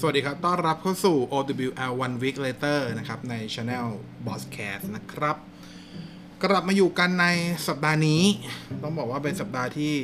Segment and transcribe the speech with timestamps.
[0.00, 3.86] สวัสดีครับ ต้อนรับเข้าสู่ OWL One Week Later นะครับ ใน Channel
[4.26, 5.36] Bosscast นะครับ
[6.42, 7.26] กลับมาอยู่กันใน
[7.68, 8.22] สัปดาห์นี้
[8.82, 9.94] ต้องบอกว่าเป็นสัปดาห์ที่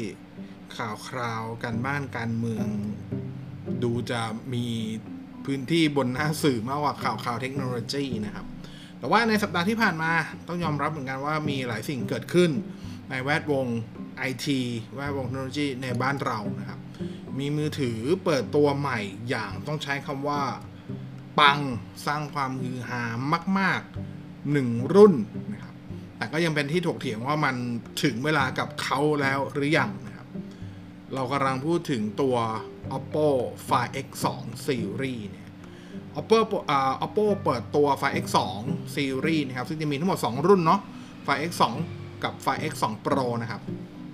[0.76, 2.66] ข่าวคราวการบ้านการเมือง
[3.82, 4.22] ดูจะ
[4.54, 4.66] มี
[5.44, 8.46] พื้นที่บนหน้าสื่อมากกว่าข่าวข่าวเทคโนโลยีนะครับ
[8.98, 10.12] แต่ว่าในสัปดาห์ที่ผ่านมา
[10.48, 12.50] ต้องยอมรับเหมือนกันว่ามีหลายสิ่งเกิดขึ้น
[13.10, 13.66] ในแวดวง
[14.30, 14.46] IT
[14.96, 16.81] แวดวงเทคโนโลยีในบ้านเรานะครับ
[17.38, 20.42] มีมือถือเปิดตัวใหม่อย่างต้องใช้คำว่า
[21.38, 21.58] ปัง
[22.06, 23.02] สร้างความฮือฮา
[23.58, 25.14] มากๆหนึ่งรุ่น
[25.52, 25.74] นะครับ
[26.16, 27.54] แต่ก็ยังเป็นที่ถกเถียงว่ามัน
[28.02, 30.26] ถึงเวลากับเขาแล้วหรือยังนะครับ
[31.14, 32.36] เรากำลังพูดถึงตัว
[32.96, 33.28] oppo
[33.68, 34.26] find x2
[34.66, 35.48] series เนี่ย
[36.20, 36.36] oppo
[36.70, 38.38] อ่า oppo เปิดตัว find x2
[38.94, 40.80] series นะครับ ซึ่งจะมีทั้งหมด 2 รุ่นเนาะ
[41.26, 41.64] find x2
[42.24, 43.60] กับ find x2 pro นะครับ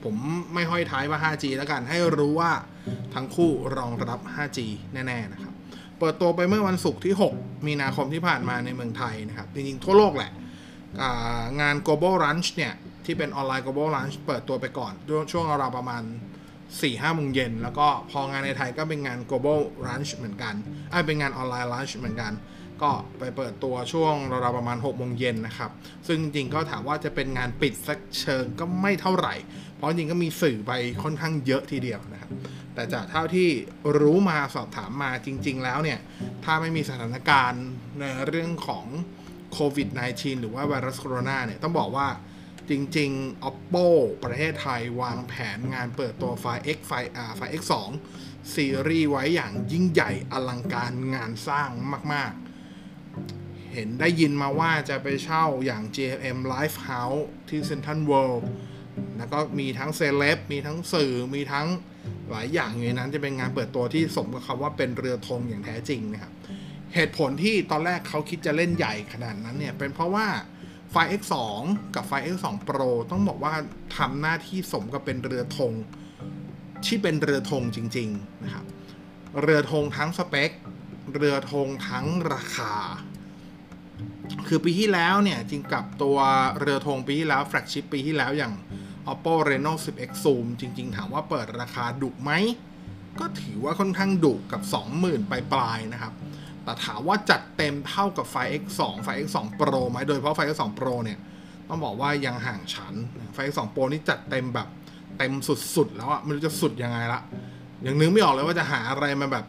[0.05, 0.15] ผม
[0.55, 2.53] ไม่ห้อยท้ายว่า 5G แล้วกันให้รู้ว่า
[3.15, 4.59] ทั้งคู่รองรับ 5G
[4.93, 5.53] แน่ๆนะครับ
[5.99, 12.75] เปิดตัวไปเมื่อวันศุกร์ที่ 6 มีนาคมที่ผ่านมาในเมืองไทยนะครับ จริงๆ ทั่วโลกแหละางาน global lunch เนี่ย
[13.05, 14.93] ที่เป็นออนไลน์ global lunch เปิดตัวไปก่อน
[15.33, 16.03] ช่วงราวประมาณ
[16.53, 20.55] 4 5โมงเย็น แล้วก็พองานในไทยก็เป็นงาน global lunch เหมือนกัน
[20.93, 22.33] อ่าเป็นงานออนไลน์ lunch เหมือนกัน
[22.83, 25.71] ก็ไปเปิดตัวช่วงราวๆประมาณ6โมงเย็นนะครับ
[26.07, 29.35] ซึ่งจริงๆก็ถามว่าจะเป็นงานปิดสักเชิงก็ไม่เท่าไหร่
[29.77, 32.31] เพราะจริงก็มีสื่อไปค่อนข้างเยอะทีเดียวนะครับ
[32.75, 33.49] แต่จากเท่าที่
[33.99, 36.01] รู้มาสอบถามมาจริง ๆ แล้วเนี่ย
[36.45, 37.65] ถ้าไม่มีสถานการณ์
[38.01, 38.87] ในเรื่องของ
[39.53, 42.09] โควิด -19 หรือว่าไวรัสโคโรนาเนี่ย ต้องบอกว่า
[42.71, 43.87] จริง ๆ oppo
[44.25, 46.45] ประเทศไทยวางแผนงานเปิดตัวไฟ
[46.77, 47.75] X ไฟอ่าไฟ X2
[48.55, 51.71] ซีรีส์ไว้อย่างยิ่งใหญ่อลังการงานสร้าง
[52.13, 52.48] มาก ๆ
[53.79, 58.43] เห็นได้ยินมาว่าจะไปเช่าอย่าง JM Live House ที่ Central World
[59.17, 61.67] แล้วก็มีทั้งเซเลบมีทั้งสื่อมีทั้ง
[62.31, 66.33] หลายอย่างอยู่ในนั้นจะเป็นงานเปิดตัวที่สมกับคำว่าเป็นเรือธงอย่างแท้จริงนะครับ
[66.95, 70.27] เหตุผลที่ตอนแรกเขาคิดจะเล่นใหญ่ขนาดนั้นเนี่ย เป็นเพราะว่า
[70.91, 71.35] ไฟ X2
[71.95, 73.55] กับไฟ X2 Pro ต้องบอกว่า
[73.97, 75.73] ทำหน้าที่สมกับเป็นเรือธง
[76.87, 78.65] ที่เป็นเรือธงจริง ๆ นะครับ
[79.43, 80.51] เรือธงทั้งสเปค
[81.15, 82.73] เรือธงทั้งราคา
[84.49, 86.19] คือปีที่แล้วเนี่ยจริงกับตัว
[86.61, 88.55] เรือธงปีที่แล้วแฟลกชิพปีที่แล้วอย่าง
[89.13, 92.33] oppo reno 10x zoom จริง ๆ ถามว่าเปิดราคาดุไหม
[93.21, 94.61] ก็ถือว่าค่อนข้างดุกับ
[95.01, 96.13] 20,000 ปลายๆนะครับ
[96.65, 101.19] แต่ถามว่าจัดเต็มเท่ากับไฟ X2 ไฟ X2 Pro ไหมโดยเฉพาะไฟ X2 Pro เนี่ย
[101.69, 102.95] ต้องบอกว่ายังห่างชั้น
[103.33, 104.69] ไฟ X2 Pro นี่จัดเต็มแบบ
[105.19, 105.33] เต็ม
[105.75, 107.21] สุดๆ แล้วอะไม่รู้จะสุดยังไงละ
[107.87, 109.45] ยังนึกไม่ออกเลยว่าจะหาอะไรมาแบบ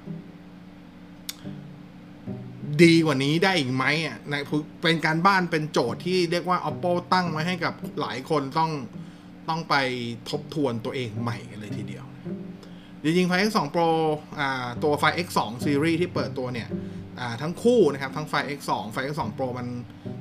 [2.84, 4.34] ดีกว่านี้ได้อีกไหมอะใน
[4.84, 8.72] เป็นการบ้านเป็นโจทย์ที่เรียกว่า oppo ตั้งไว้ให้กับหลายคนต้อง
[9.50, 9.76] ต้องไป
[10.30, 12.06] ทบทวนตัวเองใหม่กันเลยทีเดียว
[13.04, 13.90] จริงๆไฟ X2 Pro
[14.84, 16.70] ตัวไฟ X2 Series ที่เปิดตัวเนี่ย
[17.42, 19.68] ทั้งคู่นะครับ ทั้งไฟ X2 ไฟ X2 Pro มัน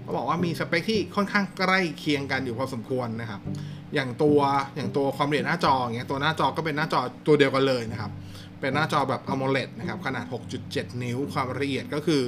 [0.06, 3.40] ก็บอกว่ามีสเปคที่ค่อนข้างใกล้เคียงกันอยู่พอสมควรนะครับ
[3.94, 4.38] อย่างตัว
[4.74, 8.10] อย่างตัวความละเอียดหน้าจออย่างเงี้ยตัวหน้าจอก็เป็นหน้าจอตัวเดียวกันเลยนะครับ
[8.60, 10.24] เป็นหน้าจอแบบ AMOLED นะครับขนาด
[10.64, 12.22] 6.7 นิ้วความละเอียดก็คือ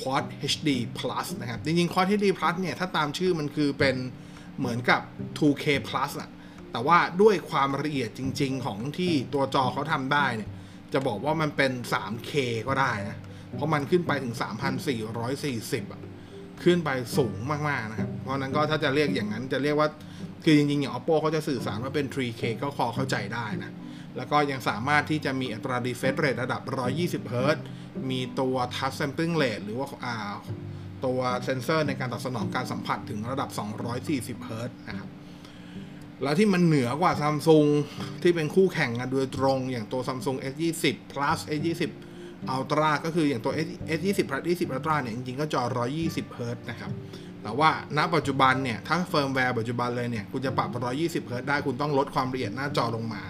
[0.00, 3.96] Quad HD Plus นะครับ จริงๆ Quad HD Plus เนี่ย ถ้าตามชื่อมันคือเป็น
[4.58, 5.00] เหมือนกับ
[5.38, 6.30] 2K Plus อะ
[6.72, 10.50] แต่ว่าด้วยความละเอียดจริง ๆ ของที่ตัวจอเขาทำได้เนี่ย
[10.92, 12.32] จะบอกว่ามันเป็น 3K
[12.68, 13.16] ก็ได้นะ
[13.54, 14.34] เพราะมันขึ้นไปถึง
[15.12, 16.00] 3,440อะ
[16.62, 17.36] ขึ้นไปสูง
[17.68, 19.88] มากๆนะครับ เพราะนั้นก็ถ้าจะเรียกอย่างนั้นจะเรียกว่า
[20.44, 23.72] คือจริงๆอย่าง oppo เขาจะสื่อสารว่าเป็น 3K ก็พอเข้าใจได้นะ
[24.16, 26.60] แล้วก็ยังสามารถที่จะมีอัตรา refresh rate ระดับ
[26.96, 27.58] 120 Hz
[28.10, 29.88] มีตัว touch sampling rate หรือว่า
[31.04, 33.50] ตัวเซนเซอร์ในการตอบสนองการสัมผัสถึงระดับ
[33.98, 35.08] 240 Hz นะครับ
[36.22, 37.68] แล้วที่มันเหนือกว่า Samsung
[38.22, 41.82] ที่เป็นคู่แข่งกันโดยตรงอย่างตัว Samsung S20 Plus S20
[42.54, 43.52] Ultra ก็คืออย่างตัว
[43.98, 45.62] S20 Plus S20 Ultra เนี่ย จริงๆ ก็จอ
[46.00, 46.90] 120 Hz นะครับ
[47.42, 50.68] แต่ว่าณปัจจุบันเนี่ย ถ้าเฟิร์มแวร์ปัจจุบันเลยเนี่ย คุณจะปรับ
[51.00, 53.22] 120 Hz ได้คุณต้องลดความละเอียดหน้าจอลงมา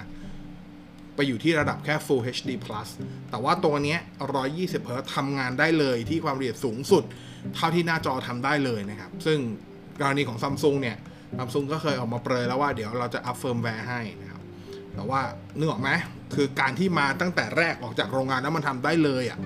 [1.14, 2.88] ไปอยู่ที่ระดับแค่ Full HD Plus
[3.30, 3.98] แต่ว่าตัวเนี้ย
[4.44, 7.04] 120 Hz ทำงานได้เลยที่ความละเอียดสูงสุด
[7.54, 9.38] เท่าที่หน้าจอทำได้เลยนะครับ ซึ่ง
[10.00, 10.96] กรณีของ Samsung เนี่ย
[11.38, 14.42] Samsung ก็เคยออกมาเปรยแล้วว่าเดี๋ยวเราจะอัพเฟิร์มแวร์ให้นะครับ
[14.94, 15.20] แต่ว่า
[15.58, 15.90] นึกออกไหม
[16.34, 19.38] คือการที่มาตั้งแต่แรกออกจากโรงงานแล้วมันทำได้เลยอะ่ะ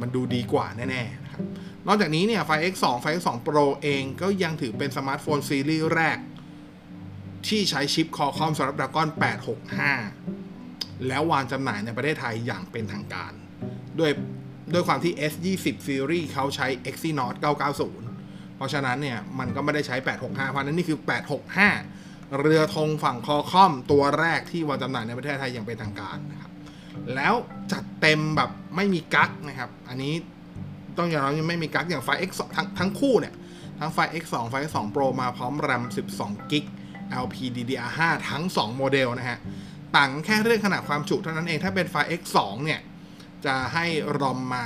[0.00, 1.42] มันดูดีกว่าแน่ๆนะครับ
[1.86, 6.18] นอกจากนี้เนี่ยไฟ X2 ไฟ X2 Pro เองก็ยังถือเป็นสมาร์ทโฟนซีรีส์แรก
[7.48, 9.08] ที่ใช้ชิป Qualcomm Snapdragon
[9.84, 10.45] 865
[11.08, 13.32] แล้ววางจำหน่ายในประเทศไทยอย่างเป็นทางการ
[13.98, 14.10] ด้วย
[14.72, 17.34] ด้วยความที่ S20 Series เขาใช้ Exynos
[17.94, 20.98] 990 เพราะฉะนั้นเนี่ย มันก็ไม่ได้ใช้ 865 เพราะนั้นนี่คือ
[21.68, 26.50] 865 เรือธงฝั่งคอคอมตัวแรกที่วางจำหน่ายในประเทศไทยอย่างเป็นทางการนะครับ
[27.14, 27.34] แล้ว
[27.72, 30.14] จัดเต็มแบบไม่มีกั๊กนะครับ อันนี้
[30.98, 33.34] ต้องยอมรับยังไม่มีกั๊กอย่างไฟ X2 ทั้งทั้งคู่เนี่ย
[33.80, 35.82] ทั้งไฟ X2 ไฟ X2 Pro มาพร้อม RAM
[36.16, 36.64] 12 g b
[37.24, 38.00] LPDDR5
[38.30, 39.38] ทั้ง 2 โมเดลนะฮะ
[39.96, 42.80] ต่างแค่เรื่องขนาดความจุเท่านั้นเอง ถ้าเป็นไฟ X2 เนี่ย
[43.46, 43.86] จะให้
[44.20, 44.62] รอมมา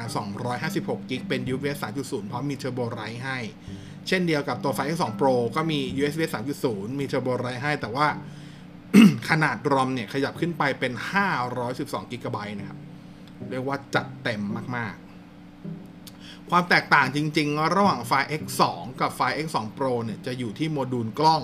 [0.52, 1.66] 256 g b เป็น USB
[2.00, 3.38] 3.0 พร้อมมี Turbo Write ให้
[4.08, 6.22] เช่นเดียวกับตัวไฟ X2 Pro ก็มี USB
[6.62, 8.06] 3.0 มี Turbo Write ให้ แต่ว่า
[9.28, 10.92] ขนาดรอมเนี่ยขยับขึ้นไปเป็น
[11.52, 12.78] 512 g b นะครับ
[13.50, 14.42] เรียกว่าจัดเต็ม
[14.76, 14.94] มาก
[15.72, 18.12] ๆ ความแตกต่างจริง ๆ ระหว่างไฟ
[18.42, 18.62] X2
[19.00, 21.42] กับไฟ X2 Pro เนี่ยจะอยู่ที่โมดูลกล้อง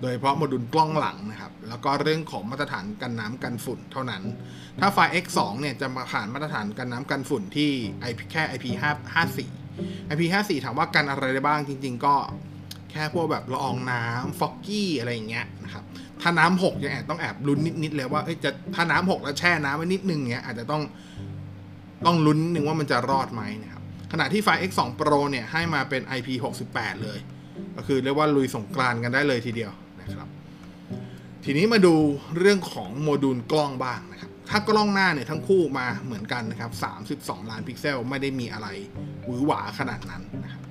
[0.00, 4.22] โดยเฉพาะโมดูลกล้องหลังนะครับ แล้วก็เรื่องของมาตรฐานกันน้ำกันฝุ่นเท่านั้น
[4.80, 7.70] ถ้าไฟ X2 เนี่ยจะมาผ่านมาตรฐานกันน้ำกันฝุ่นที่
[8.10, 9.38] IP แค่ IP54
[10.12, 12.14] IP54 ถามว่ากันอะไรได้บ้างจริง ๆ ก็
[12.90, 15.84] แค่พวกแบบละอองน้ำฟอกกี้อะไรอย่างเงี้ยนะครับ
[16.20, 20.82] ถ้าน้ำหกยังแอบต้องแอบลุ้นนิดๆเลยว่าจะถ้าน้ำหกแล้วแช่น้ำไว้นิดนึงเงี้ยอาจจะต้อง
[22.06, 23.82] ต้องลุ้นนึงว่ามันจะรอดไหมนะครับ
[24.12, 27.18] ขณะที่ไฟ X2 Pro เนี่ยให้มาเป็น IP68 เลย
[27.76, 30.28] ก็คือเรียกว่าลุยสงกรานกันได้เลยทีเดียวนะครับ
[31.44, 31.94] ทีนี้มาดู
[32.38, 36.70] เรื่องของโมดูลกล้องบ้างนะครับ ถ้ากล้องหน้าเนี่ยทั้งคู่มาเหมือนกันนะครับ
[37.16, 38.68] 32 ล้านพิกเซลไม่ได้มีอะไร
[39.24, 40.62] หวือหวาขนาดนั้นนะครับ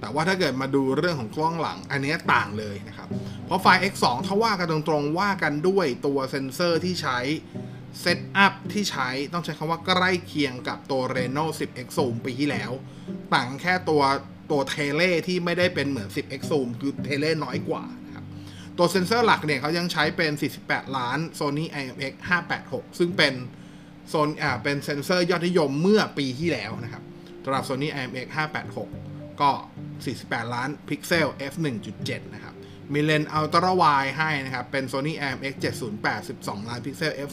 [0.00, 3.08] แต่ว่าถ้าเกิดมาดูเรื่องของกล้องหลังอันนี้ต่างเลยนะครับ
[3.46, 7.18] เพราะไฟ X2 ถ้าว่ากันตรงๆว่ากันด้วยตัวเซนเซอร์ที่ใช้
[8.00, 12.70] setup ที่ใช้ต้องใช้คำว่าใกล้เคียงกับตัว Reno 10X Zoom ปีที่แล้ว
[13.34, 14.02] ต่างแค่ตัว
[14.50, 18.24] ตัว tele ที่ไม่ได้เป็นเหมือน 10x zoom คือ tele น้อยกว่านะครับ
[18.78, 20.32] ตัวเซนเซอร์หลักเนี่ยเขายังใช้เป็น
[20.62, 22.14] 48 ล้าน Sony IMX
[22.56, 23.34] 586 ซึ่งเป็น
[24.08, 27.02] โซนอ่าเป็นเซนเซอร์ยอดนิยมเมื่อปีที่แล้วนะครับ
[27.44, 28.26] สำหรับ Sony IMX
[28.84, 29.50] 586 ก็
[30.02, 31.54] 48 ล้านพิกเซล f
[31.94, 32.54] 1.7 นะครับ
[32.92, 33.84] มีเลนส์ ultra-wide
[34.18, 35.54] ให้นะครับ เป็น Sony IMX
[35.96, 37.30] 708 12 ล้านพิกเซล f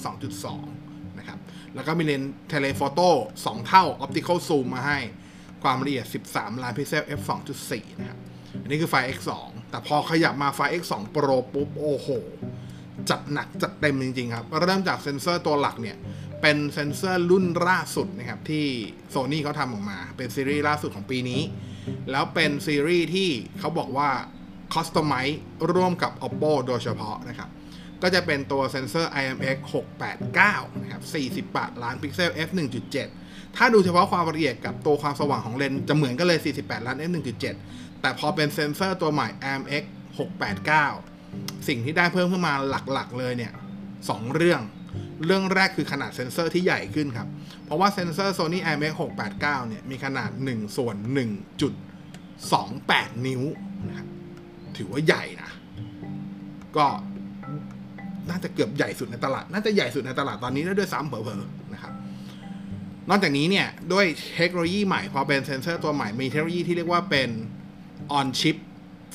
[0.57, 1.39] 2.2 นะครับ
[1.75, 3.09] แล้วก็มีเลนส์ telephoto
[3.41, 4.99] 2เท่า Optical Zoom มาให้
[5.63, 7.21] ความละเอียด 13 ล้านพิกเซล f
[7.61, 8.19] 2.4 นะครับ
[8.61, 9.31] อันนี้คือไฟ X2
[9.69, 12.07] แต่พอขยับมาไฟ X2 Pro ปุ๊บ โอ้โห
[13.09, 15.97] จัดหนักจัดเต็มจริง ๆ ครับ เริ่มจากเซนเซอร์ตัวหลักเนี่ย
[16.41, 18.65] เป็นเซนเซอร์รุ่นล่าสุดนะครับ ที่
[19.13, 21.41] Sony เขาทำออกมา เป็นซีรีส์ล่าสุดของปีนี้
[22.11, 23.29] แล้วเป็นซีรีส์ที่
[23.59, 24.09] เขาบอกว่า
[24.73, 25.35] Customize
[25.73, 27.49] ร่วมกับ Oppo โดยเฉพาะนะครับ
[28.01, 29.57] ก็จะเป็นตัวเซนเซอร์ IMX
[30.19, 33.22] 689 นะครับ 48 ล้านพิกเซล f 1.7
[33.57, 37.11] ถ้าดูเฉพาะความละเอียดกับตัวความสว่างของเลนส์จะเหมือนกันเลย 48 ล้าน f
[37.55, 39.83] 1.7 แต่พอเป็นเซนเซอร์ตัวใหม่ IMX
[40.95, 43.53] 689 สิ่งที่ได้เพิ่มขึ้นมาหลักๆ เลยเนี่ย
[43.93, 44.61] 2เรื่อง
[45.25, 47.27] เรื่องแรกคือขนาดเซนเซอร์ที่ใหญ่ขึ้นครับ
[47.65, 50.95] เพราะว่าเซนเซอร์ Sony IMX 689 เนี่ยมีขนาด 1 ส่วน
[51.91, 53.41] 1.28 นิ้ว
[53.87, 54.07] นะครับ
[54.77, 55.51] ถือว่าใหญ่นะ
[56.77, 56.85] ก็
[58.29, 61.92] น่าจะเกือบใหญ่สุดในตลาด น่าจะใหญ่สุดในตลาดตอนนี้แล้วด้วยซ้ำเผลอๆนะครับ
[63.09, 64.05] นอกจากนี้เนี่ย ด้วย
[64.35, 67.29] เทคโนโลยีใหม่ พอเป็นเซนเซอร์ตัวใหม่ มีเทคโนโลยีที่เรียกว่าเป็น
[68.17, 68.57] on chip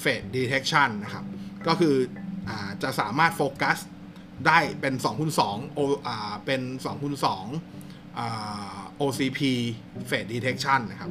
[0.03, 1.25] face detection นะครับ
[1.67, 1.95] ก็คือ
[2.49, 2.51] อ
[2.83, 3.79] จะสามารถโฟกัส
[4.47, 6.09] ได้เป็น2คูณ2โออ
[6.47, 7.15] เป็น2คูณ
[7.67, 9.41] 2อ่า OCP
[10.11, 11.11] face detection นะครับ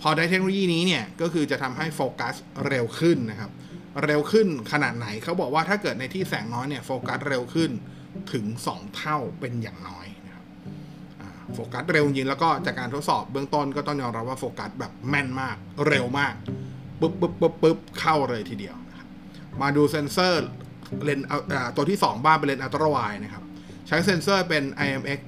[0.00, 2.34] พอได้เทคโนโลยีนี้เนี่ย ก็คือจะทำให้โฟกัส
[2.68, 3.50] เร็วขึ้นนะครับ
[4.04, 7.70] เร็วขึ้นขนาดไหนเขาบอกว่าถ้าเกิดในที่แสงน้อยเนี่ย โฟกัสเร็วขึ้น
[8.32, 8.44] ถึง
[8.74, 10.06] 2 เท่าเป็นอย่างน้อย
[11.54, 15.56] โฟกัสเร็วจริงแล้วก็จากการทดสอบเบื้องต้นก็ต้องยอมรับว่าโฟกัสแบบแม่นมาก
[15.88, 16.34] เร็วมาก
[17.00, 19.08] ปุ๊บปุ๊บปุ๊บปุ๊บเข้าเลยทีเดียวนะครับ
[19.60, 20.42] มาดูเซนเซอร์
[21.04, 21.20] เลนส์
[21.76, 23.42] ตัวที่ 2 บ้างเป็นเลนส์ ultra wide นะครับ
[23.86, 25.20] ใช้เซนเซอร์เป็น IMX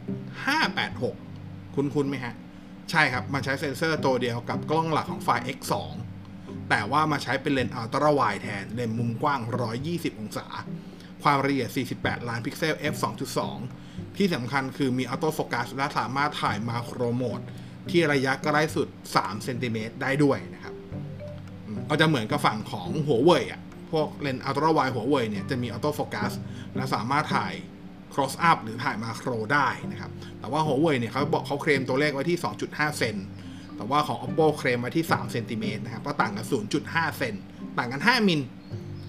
[1.04, 2.34] 586 คุ้นๆไหมฮะ
[2.90, 5.74] ใช่ครับ มันใช้เซนเซอร์ตัวเดียวกับกล้องหลักของไฟ X2
[6.70, 9.40] แต่ว่ามาใช้เป็นเลนส์ ultra wide แทนเลนส์มุมกว้าง
[9.80, 10.46] 120 องศา
[11.22, 17.40] ความละเอียด 48 ล้านพิกเซล f 2.2 ที่สำคัญคือมี autofocus และสามารถถ่าย macro mode
[17.90, 20.74] ที่ระยะใกล้สุด3เซนติเมตรได้ด้วยนะครับ
[21.88, 23.60] ก็จะเหมือนกับฝั่งของหัวเว่ยอะ
[23.92, 26.32] พวกเลนส์ ultra wide หัวเว่ยเนี่ยจะมี autofocus
[26.76, 27.54] และสามารถถ่าย
[28.14, 32.38] close up หรือถ่าย macro ได้นะครับ แต่ว่าหัวเว่ยเนี่ยเขาบอกเขาเคลมตัวเลขไว้ที่
[32.68, 33.16] 2.5 เซน
[33.76, 36.46] แต่ว่าของ OPPO เคลมไว้ที่3เซนติเมตรนะครับ ก็ต่างกัน
[36.82, 37.34] 0.5 เซน
[37.78, 38.40] ต่างกัน 5 มิล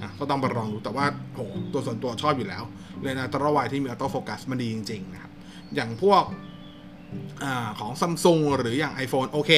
[0.01, 1.39] อะก็ต้องไปลองดูแต่ว่าโห
[1.73, 2.63] ตัวส่วนตัวชอบอยู่แล้ว
[3.01, 5.31] เลนส์ ultra wide ที่มี autofocus มันดีจริงๆนะครับ
[5.75, 6.23] อย่างพวก
[7.43, 7.45] อ
[7.79, 9.51] ของซัมซุงหรืออย่าง iPhone โอเค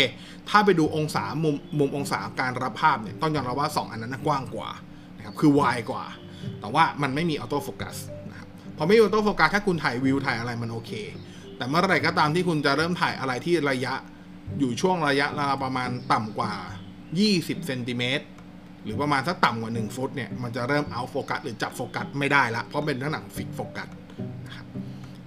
[0.50, 4.70] ถ้าไปดูองศามุมมุมองศาการรับภาพเนี่ยต้องยอมรับว่า 2 อันนั้นกว้างกว่า
[5.18, 6.06] นะครับคือไวกว่า
[6.60, 7.96] แต่ว่ามันไม่มี autofocus
[8.30, 8.48] นะครับ
[8.78, 10.92] พอไม่มี autofocus ถ้าคุณถ่ายวิวถ่ายอะไรมันโอเค
[11.58, 13.94] แต่เมื่อไหร่ก็ตามที่คุณจะเริ่มถ่ายอะไรที่ระยะ
[14.60, 15.28] อยู่ช่วงระยะ
[15.64, 16.54] ประมาณต่ำกว่า
[17.10, 18.26] 20เซนติเมตร
[18.84, 23.90] หรือประมาณสักต่ำกว่า 1 ฟุตเนี่ยมันจะเริ่มเอาโฟกัสหรือจับโฟกัสไม่ได้ละเพราะเป็นหนังฟิกโฟกัส
[24.46, 24.66] นะครับ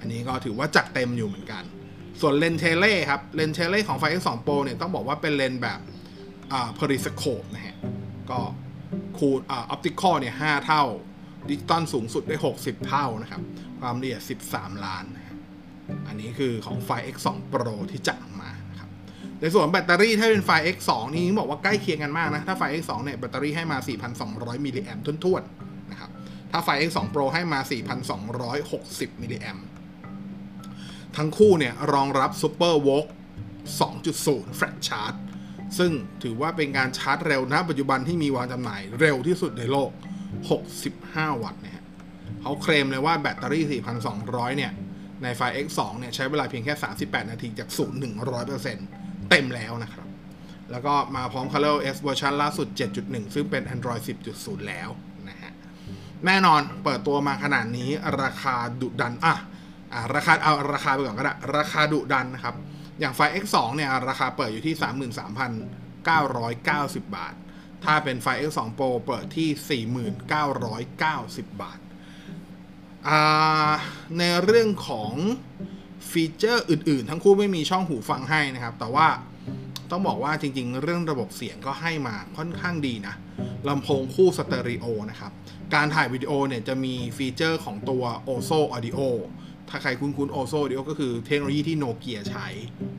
[0.00, 1.62] อันนี้ก็ถือว่าจัดเต็มอยู่เหมือนกัน
[2.20, 5.80] ส่วนเลนส์ tele ครับเลนส์ tele ของ Find X2 Pro เนี่ยต้องบอกว่าเป็นเลนส์แบบ
[6.52, 7.76] อ่า periscope นะฮะ
[8.30, 8.38] ก็
[9.18, 10.82] คูณอ่า optical เนี่ย5เท่า
[11.48, 13.42] ดิจิตอลสูงสุดได้ 60 เท่านะครับ
[13.80, 14.22] ความละเอียด
[14.52, 15.04] 13 ล้าน
[16.08, 18.35] อันนี้คือของไฟ X2 Pro ที่จัดออกมานะครับ
[19.40, 23.78] ในส่วนแบตเตอรี่ถ้าเป็นไฟ X2 นี่บอกว่าใกล้เคียงกันมากนะ ถ้าไฟ X2 เนี่ยแบตเตอรี่ให้มา
[24.22, 26.10] 4,200 มิลลิแอมถ้วนๆนะครับ
[26.50, 27.60] ถ้าไฟ X2 Pro ให้มา
[28.40, 29.58] 4,260 มิลลิแอม
[31.16, 33.04] ทั้งคู่เนี่ยรองรับ Super VOOC
[33.80, 35.18] 2.0 Flash Charge
[35.78, 39.90] ซึ่งถือว่าเป็นการชาร์จเร็วนะปัจจุบันที่มีวางจำหน่ายเร็วที่สุดในโลก
[40.66, 41.84] 65 วัตต์นะฮะ
[42.40, 43.80] เขาเคลมเลยว่าแบตเตอรี่
[44.16, 44.72] 4,200 เนี่ย
[45.22, 48.74] ในไฟ X2 เนี่ยใช้เวลาเพียงแค่ 38 นาทีจาก 0 100%เต็
[49.34, 50.06] ต็มแล้วนะครับ
[50.70, 52.68] แล้วก็มาพร้อม Color S เวอร์ชันล่าสุด
[53.00, 54.02] 7.1 ซึ่งเป็น Android
[54.34, 54.88] 10.0 แล้ว
[55.28, 55.52] นะฮะ
[56.26, 57.90] แน่นอนเปิดตัวมาขนาดนี้
[58.22, 59.34] ราคาดุดัน อะ
[59.92, 62.54] อะราคาเอาราคาไปก่อนก็ได้ ราคาดุดันนะครับ
[63.00, 64.74] อย่างไฟ X2 เนี่ย ราคาเปิดอยู่ที่
[67.00, 67.34] 33,990 บาท
[67.84, 69.84] ถ้าเป็นไฟ X2 Pro เปิดที่
[71.46, 71.78] 4990 บาท
[73.08, 73.72] อ่า
[74.18, 75.14] ในเรื่องของ
[76.12, 79.06] ฟีเจอร์อื่นๆ ทั้งคู่ไม่มีช่องหูฟังให้นะครับ แต่ว่า
[79.90, 83.14] ต้องบอกว่าจริงๆ เรื่องระบบเสียงก็ให้มาค่อนข้างดีนะ
[83.68, 85.32] ลำโพงคู่สเตอริโอนะครับ
[85.74, 89.00] การถ่ายวิดีโอเนี่ยจะมีฟีเจอร์ของตัว OZO Audio
[89.68, 92.46] ถ้าใครคุ้นคุ้น OZO Audio ก็คือเทคโนโลยีที่โนเกียใช้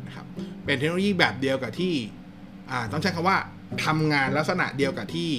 [0.08, 0.26] นะครับ
[0.66, 1.96] เป็นเทคโนโลยีแบบเดียวกับที่
[2.92, 3.38] ต้องใช้คำว่า
[3.86, 5.32] ทำงานลักษณะเดียวกับที่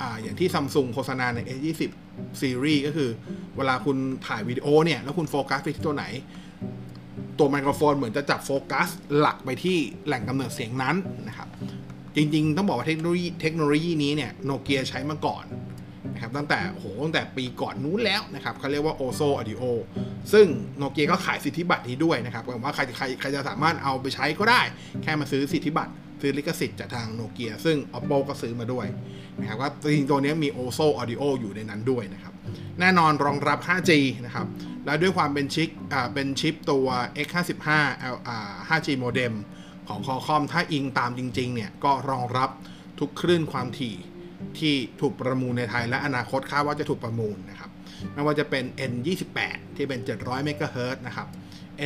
[0.00, 1.82] ออย่างที่ซัมซุงโฆษณาใน S20
[2.40, 3.10] Series ก็คือ
[3.56, 3.96] เวลาคุณ
[4.26, 6.04] ถ่ายวิดีโอเนี่ย แล้วคุณโฟกัสไปที่ตัวไหน
[7.38, 10.96] ตัวไมโครโฟนเหมือนจะจับโฟกัสหลักไปที่แหล่งกำเนิดเสียงนั้น
[11.28, 11.48] นะครับ
[12.16, 15.44] จริงๆ ต้องบอกว่าเทคโนโลยีเทคโนโลยีนี้เนี่ยโนเกียใช้มาก่อน
[16.14, 19.62] นะครับตั้งแต่โหตั้งแต่ปีก่อนนู้นแล้วนะครับเขาเรียกว่า Oso Audio
[20.32, 20.46] ซึ่ง
[20.78, 24.60] โนเกียก็ขายสิทธิบัตรนี้ด้วยนะครับหมายว่าใครใครใครจะสามารถเอาไปใช้ก็ได้
[25.02, 28.86] แค่มาซื้อสิทธิบัตรซื้อลิขสิทธิ์จากทางโนเกียซึ่ง Oppo ก็ซื้อมาด้วย
[29.40, 32.32] นะครับว่าจริงๆตัวนี้มี Oso Audio อยู่ในนั้นด้วยนะครับ
[32.80, 33.90] แน่นอนรองรับ 5G
[34.26, 34.46] นะครับ
[34.84, 35.68] และด้วยความเป็นชิป
[36.14, 36.86] เป็นชิปตัว
[37.26, 37.68] X55
[38.14, 39.34] L อ่า 5G modem
[39.88, 42.50] ของ Qualcomm ถ้าอิงตามจริง ๆ เนี่ย ก็รองรับ
[43.00, 43.96] ทุกคลื่นความถี่
[44.58, 47.70] ที่ถูกประมูลในไทย และอนาคตคาดว่าจะถูกประมูลนะครับ
[48.14, 49.38] ไม่ว่าจะเป็น N28
[49.76, 51.28] ที่เป็น 700 เมกะเฮิรตนะครับ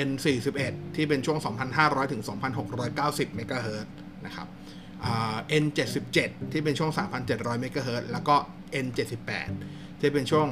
[0.09, 1.39] N41 ที่เป็นช่วง
[1.77, 2.23] 2,500 ถึง
[2.79, 3.87] 2,690 เมกะเฮิรต
[4.27, 4.47] นะครับ
[5.63, 6.19] N77
[6.53, 6.91] ที่เป็นช่วง
[7.27, 8.37] 3,700 เมกะเฮิรตแล้วก็
[8.85, 9.49] N78
[10.03, 10.47] ที่เป็นช่วง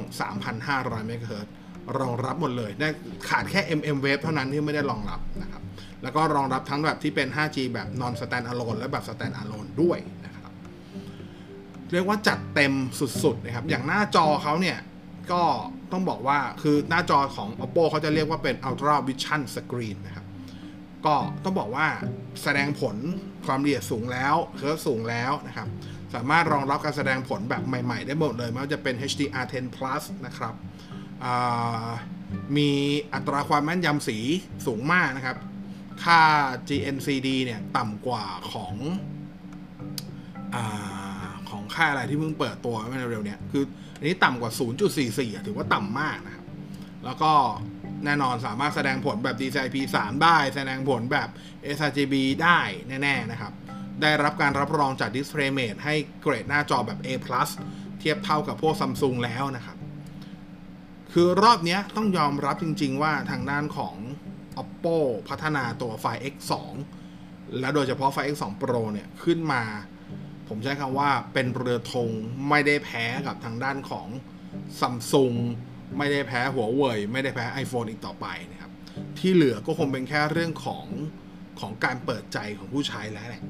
[0.51, 1.53] 3,500 เมกะเฮิรตซ์
[1.99, 2.87] รองรับหมดเลยได้
[3.29, 5.63] ขาดแค่ MM Wave เท่านั้นที่ไม่ได้รองรับนะครับ
[6.03, 10.51] แล้วก็รองรับทั้งแบบที่เป็น 5G แบบ non stand alone และแบบ stand alone ด้วยนะครับ
[11.91, 12.73] เรียกว่าจัดเต็ม
[13.23, 14.77] สุดๆนะครับ อย่างหน้าจอเขาเนี่ย
[15.31, 15.43] ก็
[15.91, 20.20] ต้องบอกว่าคือหน้าจอของ Oppo เขาจะเรียกว่าเป็น Ultra Vision Screen นะครับ
[21.05, 21.87] ก็ต้องบอกว่า
[22.43, 22.95] แสดงผล
[23.45, 25.67] ความละเอียดสูงแล้วเคอร์สูงแล้วนะครับ
[26.13, 30.53] สามารถรองรับการแสดงผลแบบใหม่ ๆ ได้หมดเลย ไม่ว่าจะเป็น HDR10 Plus นะครับ
[32.57, 32.69] มี
[33.13, 34.17] อัตราความแม่นยำสี
[34.65, 35.37] สูงมากนะครับ
[36.03, 36.21] ค่า
[36.69, 38.75] GNCD เนี่ยต่ำกว่าของ
[40.55, 40.57] อ
[41.49, 43.63] ของค่าอะไรที่เพิ่งเปิดตัวไม่เร็วๆเนี่ยคือ
[43.97, 44.51] อันนี้ต่ำกว่า
[44.97, 46.45] 0.44ถือว่าต่ำมากนะครับ
[47.05, 47.31] แล้วก็
[48.05, 51.29] แน่นอนสามารถแสดงผลแบบ DCI-P 3ได้ แสดงผลแบบ
[51.77, 52.59] sRGB ได้
[53.03, 53.53] แน่ ๆ นะครับ
[54.01, 57.07] ได้รับการรับรองจาก DisplayMate ให้เกรดหน้าจอแบบ A+
[57.99, 59.77] เทียบเท่ากับพวก Samsung แล้วนะครับ
[61.13, 63.95] คือรอบนี้ต้องยอมรับจริง ๆ ว่าทางด้านของ
[64.61, 64.97] Oppo
[65.29, 66.53] พัฒนาตัวไฟ X2
[67.59, 69.63] และโดยเฉพาะไฟ X2 Pro เนี่ย ขึ้นมา
[70.47, 72.09] ผมใช้คำว่าเป็นเรือธง
[72.49, 74.07] ไม่ได้แพ้กับทางด้านของ
[74.79, 75.35] Samsung
[75.97, 78.71] ไม่ได้แพ้หัวเว่ยไม่ได้แพ้ iPhone อีกต่อไปนะครับ
[79.19, 80.85] ที่เหลือก็คงเป็นแค่เรื่องของ
[81.59, 83.43] ของการเปิดใจของผู้ใช้แล้วแหละ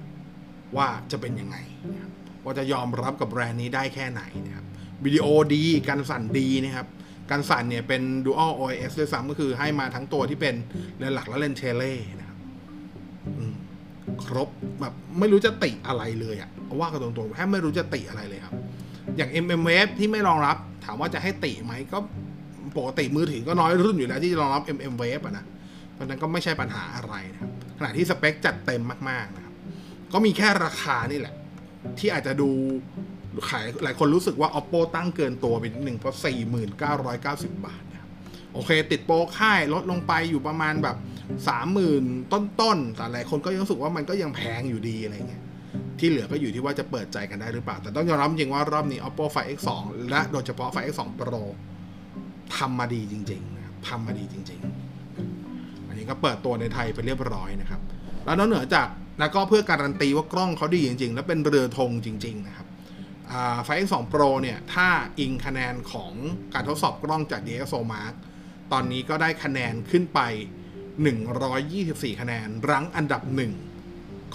[0.77, 1.57] ว่าจะเป็นยังไง
[1.93, 2.11] นะครับ
[2.43, 4.65] ว่าจะยอมรับกับแบรนด์นี้ได้แค่ไหนนะครับ
[5.05, 6.87] วิดีโอดีการสั่นดีนะครับ
[7.31, 10.55] การสั่นเนี่ยเป็น Dual OIS ด้วยซ้ำก็คือให้มาทั้งตัวที่เป็น
[10.97, 11.83] เลนหลักและเลนเทเล
[12.19, 12.37] นะครับ
[14.23, 14.49] ครบ
[14.81, 18.55] แบบไม่รู้จะติอะไรเลยอะว่ากันตรงๆแค่ไม่รู้จะติอะไรเลยครับ
[19.17, 21.97] อย่าง MM Wave ที่ไม่รองรับ ถามว่าจะให้ติไหมก็
[22.77, 25.45] ปกติมือถือก็น้อยรุ่นอยู่แล้วที่จะรองรับ MM Wave นะ
[25.93, 29.53] เพราะนั้นก็ไม่ใช่ปัญหาอะไรนะครับขณะที่สเปคจัดเต็มมากๆนะครับ
[30.13, 31.35] ก็มีแค่ราคานี่แหละ
[31.99, 32.49] ที่อาจจะดู
[33.49, 36.15] ขายหลายคนรู้สึกว่า oppo ตั้งเกินตัวไปนิดหนึ่งเพราะ
[36.89, 38.09] 4,990 บาทนะครับ
[38.53, 40.97] โอเค ติดโปรค่ายลดลงไปอยู่ประมาณแบบ
[41.65, 45.43] 30,000 ต้นๆ แต่หลายคนก็ยังรู้สึกว่ามันก็ยังแพงอยู่ดีอะไรเงี้ย
[45.99, 49.69] ที่เหลือก็อยู่ที่ว่าจะเปิดใจกันได้หรือเปล่า แต่ต้องยอมรับจริงว่ารอบนี้ oppo find x2
[50.09, 51.43] และโดยเฉพาะ find x2 pro
[52.57, 54.59] ทำมาดีจริงๆนะครับทำมาดีจริง
[55.23, 57.81] ๆ อันนี้ก็เปิดตัวในไทยไปเรียบร้อยนะครับ
[58.25, 58.87] แล้วนอกเหนือจาก
[59.19, 62.67] แล้วก็เพื่อการันตีว่ากล้องเขาดีจริง ๆ และเป็นเรือธงจริง ๆ นะครับ
[63.63, 64.87] ไฟ X2 Pro เนี่ย ถ้า
[65.19, 66.13] อิงคะแนนของ
[66.53, 68.13] การทดสอบกล้องจาก DxOMark
[68.71, 70.19] ตอนนี้ก็ได้คะแนนขึ้นไป
[71.01, 73.53] 124 คะแนน รั้งอันดับหนึ่ง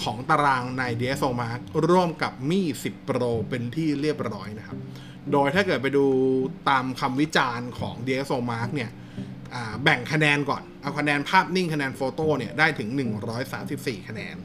[0.02, 4.78] ของตารางใน DxOMark ร่วมกับมี่10 Pro เป็นที่เรียบร้อยนะครับ
[5.33, 6.06] โดยถ้าเกิดไปดู
[6.68, 8.90] ตามคำวิจารณ์ของ DxOMark เนี่ย
[9.83, 12.88] แบ่งคะแนนก่อน เอาคะแนนภาพนิ่งคะแนนโฟโต้เนี่ยได้ถึง
[13.49, 14.37] 134 คะแนน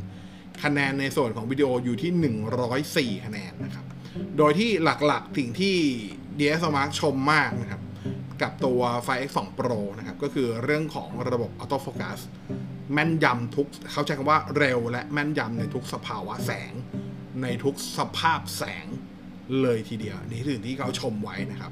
[0.63, 3.85] คะแนนในส่วนของวิดีโออยู่ที่ 104 คะแนนนะครับ
[4.37, 5.75] โดยที่หลักๆสิ่งที่
[6.39, 7.81] DxOMark ชมมากนะครับ
[8.41, 12.19] กับตัวไฟ X2 Pro นะครับ ก็คือเรื่องของระบบ autofocus
[12.93, 16.73] แม่นยำทุก เขาใช้คำว่าเร็วและแม่นยำในทุกสภาวะแสง
[17.41, 18.85] ในทุกสภาพแสง
[19.61, 21.71] เลยทีเดียวนี่ถึงที่เขาชมไว้นะครับ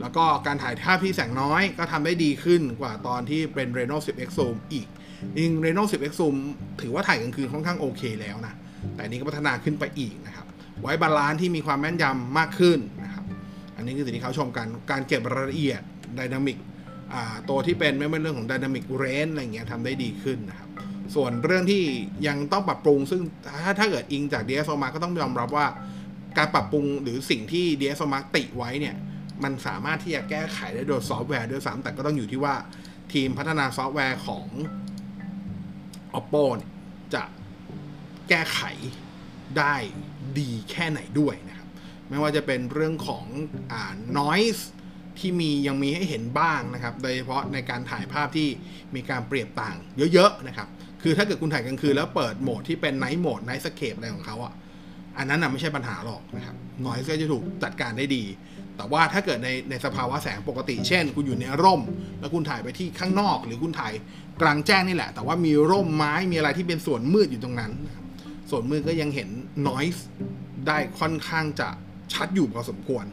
[0.00, 4.88] แล้วก็การถ่ายภาพที่แสงน้อยก็ทำได้ดีขึ้นกว่าตอนที่เป็น Reno 10x Zoom อีก
[5.36, 6.34] จริง Reno 10x Zoom
[6.80, 8.54] ถือว่าถ่ายกลางคืนค่อนข้างโอเคแล้วนะ
[8.94, 10.46] แต่นี้ก็พัฒนาขึ้นไปอีกนะครับ
[10.80, 13.24] white balance ที่มีความแม่นยำมากขึ้นนะครับ
[13.76, 15.82] อันนี้คือสิ่งที่เขาชมกัน การเก็บรายละเอียด
[16.18, 16.58] dynamic
[17.48, 20.68] ตัวที่เป็นไม่เป็นเรื่องของ dynamic range อะไรเงี้ยทำได้ดีขึ้นนะครับ
[21.14, 21.82] ส่วนเรื่องที่
[22.26, 23.20] ยังต้องปรับปรุงซึ่ง
[23.62, 25.66] ถ้าถ้าเกิดอิงจาก DSLR มาก็ต้องยอมรับว่า
[26.38, 28.96] การปรับปรุงหรือสิ่งที่ DSLR ติไว้เนี่ย
[29.44, 32.54] มันสามารถที่จะแก้ไขได้โดยซอฟต์แวร์ด้วยซ้ำแต่ก็ต้องอยู่ที่ว่า
[33.12, 34.46] ทีมพัฒนาซอฟต์แวร์ของ
[36.18, 36.44] Oppo
[37.14, 37.22] จะ
[38.28, 38.60] แก้ไข
[39.58, 39.74] ได้
[40.38, 41.68] ดีแค่ไหนด้วยนะครับ
[42.08, 43.24] ไม่ว่าจะเป็นเรื่องของ
[43.72, 44.62] อ่า noise
[45.18, 48.48] ที่มียังมีให้เห็นบ้างนะครับ โดยเฉพาะในการถ่ายภาพที่
[48.94, 49.76] มีการเปรียบต่าง
[50.12, 50.68] เยอะๆนะครับ
[51.02, 54.54] คือถ้าเกิดคุณถ่ายกลางคืนแล้วเปิดโหมดที่เป็น night mode night scape อะไรของเขาอะ
[55.18, 58.24] อันนั้นน่ะไม่ใช่ปัญหาหรอกนะครับ noise ก็จะถูกจัดการได้ดี
[58.76, 61.80] แต่ว่าถ้าเกิดในในสภาวะแสงปกติ เช่น คุณอยู่ในร่ม
[62.20, 63.92] แล้วคุณถ่ายไปที่ข้างนอก หรือคุณถ่าย
[64.42, 67.72] กลางแจ้งนี่แหละ แต่ว่ามีร่มไม้มีอะไรที่เป็นส่วนมืดอยู่ตรงนั้น
[68.50, 69.28] ส่วนมืดก็ยังเห็น
[69.68, 70.00] noise
[70.66, 71.68] ได้ค่อนข้างจะ
[72.12, 73.04] ชัดอยู่พอสมควร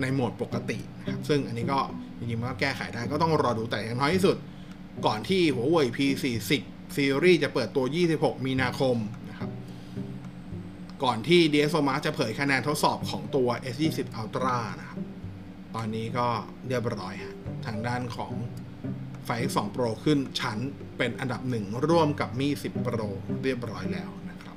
[0.00, 1.78] ในโหมดปกตินะครับซึ่งอันนี้ก็
[2.18, 4.36] จริงๆมันก็แก้ไขได้ก็ต้องรอดูแต่อย่างน้อยที่สุด
[5.06, 6.50] ก่อนที่หัวเว่ย P40
[6.96, 7.84] ซีรีส์จะเปิดตัว
[8.16, 8.96] 26 มีนาคม
[11.04, 14.98] ก่อนที่ DxOMark จะเผยคะแนนทดสอบของตัว S20 Ultra นะครับ
[15.74, 16.26] ตอนนี้ก็
[16.68, 17.36] เรียบร้อยฮะ
[17.66, 18.32] ทางด้านของ
[19.24, 20.58] ไฟ X2 Pro ขึ้นชั้น
[20.98, 23.08] เป็นอันดับหนึ่งร่วมกับมี10 Pro
[23.42, 24.56] เรียบร้อยแล้วนะครับ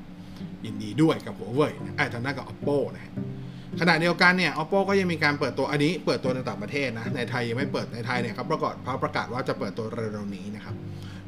[0.65, 3.13] ยินดีด้วยกับหัวเว่ยไอ้ทางด้านกับ Oppo นะฮะ
[3.79, 10.75] ขณะเดียวกันเนี่ย oppo ก็ยังมีการเปิดตัวอันนี้เปิดตัวในต่างประเทศนะ ในไทยยังไม่เปิดในไทยเนี่ยครับประกาศเขาประกาศว่าจะเปิดตัวเร็วๆนี้นะครับ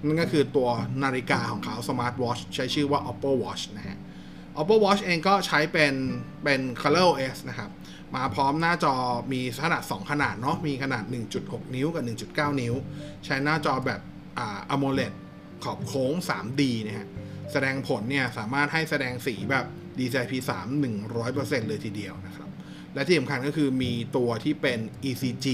[0.05, 0.69] นั่นก็คือตัว
[1.03, 3.97] นาฬิกาของเขา smart watch ใช้ชื่อว่า oppo watch นะฮะ
[4.57, 5.93] oppo watch เองก็ใช้เป็น
[6.43, 7.69] เป็น color OS นะครับ
[8.15, 8.95] มาพร้อมหน้าจอ
[9.33, 11.03] มีขนาด 2 ขนาดเนาะมีขนาด
[11.39, 12.73] 1.6 นิ้วกับ 1.9 นิ้ว
[13.25, 14.01] ใช้หน้าจอแบบ
[14.38, 15.13] อ่า AMOLED
[15.63, 17.07] ขอบโค้ง 3D นะฮะ
[17.51, 19.65] แสดงผลเนี่ยสามารถให้แสดงสีแบบ
[19.97, 20.51] DCI-P3
[21.12, 22.49] 100%เลยทีเดียวนะครับ
[22.93, 25.47] และที่สำคัญก็คือมีตัวที่เป็น ECG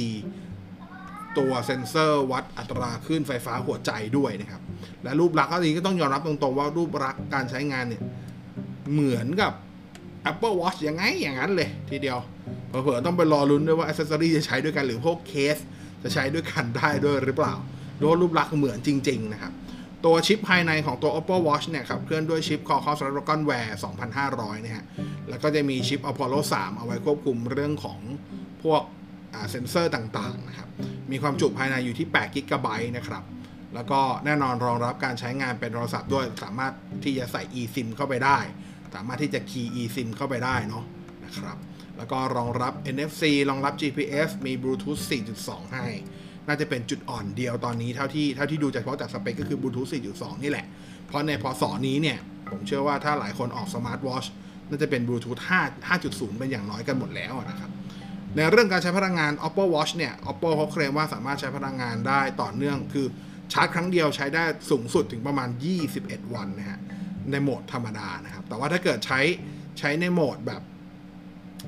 [1.38, 4.62] ตัวเซ็นเซอร์วัดอัตราคลื่นไฟฟ้าหัวใจด้วยนะครับ
[5.03, 8.01] และรูปลักษณ์ก็นี้ก็ต้องยอมรับตรงๆว่ารูปลักษณ์การใช้งานเนี่ย
[8.91, 9.52] เหมือนกับ
[10.32, 12.19] Apple Watch ยังไงอย่างนั้นเลยทีเดียว
[12.69, 15.58] เผลอต้องไปรอลุ้นด้วยว่าอ c เซอรี่จะใช้ด้วยกันหรือพวกเคส
[16.04, 17.54] จะใช้ด้วยกันได้ด้วยหรือเปล่า
[18.00, 19.54] โดยรูปลักษณ์เหมือนจริง ๆ นะครับ
[20.06, 23.67] ตัวชิปภายในของตัว Oppo Watch เนี่ยครับเคลื่อนด้วยชิป Qualcomm Snapdragon Wear
[24.15, 24.86] 2500 นะฮะ
[25.30, 28.00] แล้วก็จะมีชิป Apollo 3 เอาไว้ควบคุมเรื่องของ
[28.63, 28.82] พวก
[29.52, 30.69] เซนเซอร์ต่างๆนะครับ
[31.12, 32.67] มีความจุภายในอยู่ที่8 g b
[32.98, 33.24] นะครับ
[33.76, 38.38] แล้วก็แน่นอนรองรับการใช้งานเป็นโทรศัพท์ด้วยสามารถที่จะใส่ eSIM เข้าไปได้
[38.93, 40.84] สามารถที่จะ key eSIM เข้าไปได้เนาะ
[41.26, 41.58] นะครับ
[41.98, 45.02] แล้วก็รองรับ NFC รองรับ GPS มี Bluetooth
[45.38, 45.86] 4.2 ให้
[46.48, 50.65] น่าจะเป็นจุดอ่อนเดียวตอนนี้เท่าที่เท่าที่ดูจากเฉพาะจากสเปคก็คือ Bluetooth 4.2 นี่แหละ
[51.08, 52.17] เพราะในพศนี้เนี่ย
[52.50, 54.26] ผมเชื่อว่าถ้าหลายคนออกสมาร์ทวอช
[54.69, 57.71] น่าจะเป็น Bluetooth 5 5.0 เป็นอย่างน้อยกันหมดแล้วนะครับ
[58.36, 63.06] ในเรื่องการใช้พลังงาน Oppo Watch เนี่ย Oppo เขาเคลมว่าสามารถใช้พลังงานได้ต่อเนื่อง คือ
[63.54, 65.50] ชาร์จครั้งเดียวใช้ได้สูงสุดถึงประมาณ
[65.91, 66.80] 21 วันนะฮะ
[67.31, 69.19] ในโหมดธรรมดานะครับ แต่ว่าถ้าเกิดใช้
[69.79, 70.61] ใช้ในโหมดแบบ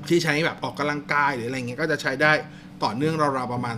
[0.08, 2.32] ที่ใช้แบบออกกำลังกายหรืออะไรเงี้ยก็จะใช้ได้
[2.84, 3.76] ต่อเนื่องราวๆประมาณ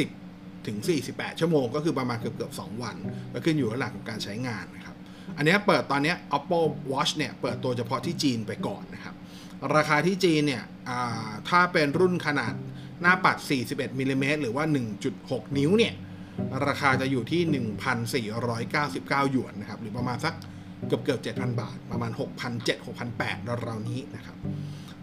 [0.00, 0.76] 40 ถึง
[1.08, 2.96] 48 ชั่วโมง ก็คือประมาณเกือบเกือบ2วัน
[3.32, 4.96] ก็ขึ้นอยู่กับหลักของการใช้งานนะครับ
[5.36, 6.60] อันนี้เปิดตอนนี้ Oppo
[6.92, 9.14] Watch เนี่ยเปิดตัวเฉพาะที่จีนไปก่อนนะครับ
[9.76, 10.64] ราคาที่จีนเนี่ย
[11.48, 12.52] ถ้าเป็นรุ่นขนาด
[13.02, 13.36] หน้าปัด
[13.68, 14.64] 41มิลลิเมตรหรือว่า
[15.10, 15.94] 1.6 นิ้วเนี่ย
[16.66, 20.34] ราคาจะอยู่ที่ 1,499 หยวนนะครับ หรือประมาณสัก
[20.86, 24.36] เกือบเกือบ7,000 บาท ประมาณ 6,700 6,800ราวๆนี้นะครับ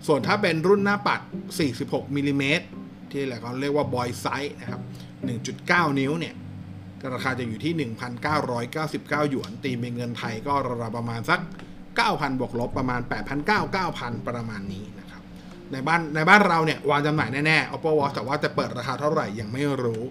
[0.08, 1.22] ส่วนถ้าเป็นรุ่นหน้าปัด
[1.68, 2.66] 46มิลลิเมตร
[3.12, 4.82] ที่แหละเขาเรียกว่า boy size นะครับ
[5.40, 6.36] 1.9 นิ้วเนี่ย
[7.14, 7.74] ราคาจะอยู่ที่
[8.42, 11.40] 1,999 หยวน ตีเป็นเงินไทยก็ราวๆประมาณสัก
[11.90, 15.22] 9,000 บวกลบประมาณ 8,900 9,000 ประมาณนี้นะครับ
[15.72, 20.04] ในบ้านในบ้านเราเนี่ยวางจำหน่ายแน่ๆ Oppo Watch แต่ว่าจะเปิดราคาเท่าไหร่ยังไม่รู้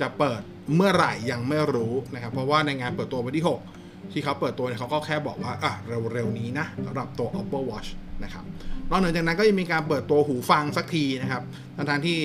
[0.00, 0.40] จะเปิด
[0.74, 5.72] เมื่อไหร่ยังไม่รู้นะครับ เพราะว่าในงานเปิดตัววันที่ 6 ที่เขาเปิดตัวเนี่ยเขาก็แค่บอกว่าอะ
[6.12, 7.88] เร็วๆนี้นะสำหรับตัว Oppo Watch
[8.24, 8.44] นะครับ
[8.90, 11.42] นอกเหนือจากนั้นก็ยังมีการเปิดตัวหูฟังสักทีนะครับ
[11.76, 12.18] ทั้งๆที่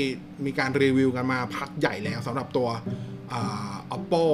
[0.46, 2.68] มีการรีวิวกันมาพักใหญ่แล้วสำหรับตัว
[3.96, 4.26] Oppo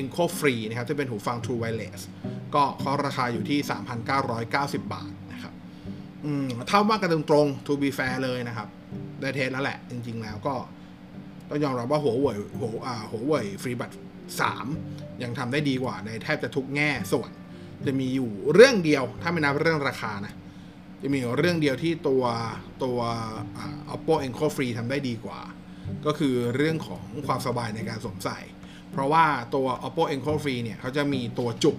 [0.00, 2.00] Enco Free นะครับที่เป็นหูฟัง True Wireless
[2.54, 3.58] ก็เขาราคาอยู่ที่
[4.24, 5.52] 3,990 บาทนะครับ
[6.24, 8.68] อืมถ้าว่ากันตรงๆ to be fair เลยนะครับ
[9.20, 10.54] ได้เทสแล้วแหละ จริงๆแล้วก็
[11.48, 13.90] ต้องยอมรับว่าหัวเว่ยหัวอ่าหัวเว่ยฟรีบัต
[14.54, 17.30] 3 ยังทำได้ดีกว่าในแทบจะทุกแง่ส่วน
[17.86, 20.34] จะมีอยู่เรื่องเดียว ถ้าไม่นับเรื่องราคานะ
[21.02, 22.24] จะมีเรื่องเดียวที่ตัว
[22.84, 22.98] ตัว
[23.94, 25.40] Oppo Enco Free ทำได้ดีกว่า
[26.06, 28.38] ก็คือเรื่องของความสบายในการสวมใส่
[28.92, 29.24] เพราะว่า
[29.54, 31.78] ตัว Oppo Enco Free เนี่ยเขาจะมีตัวจุก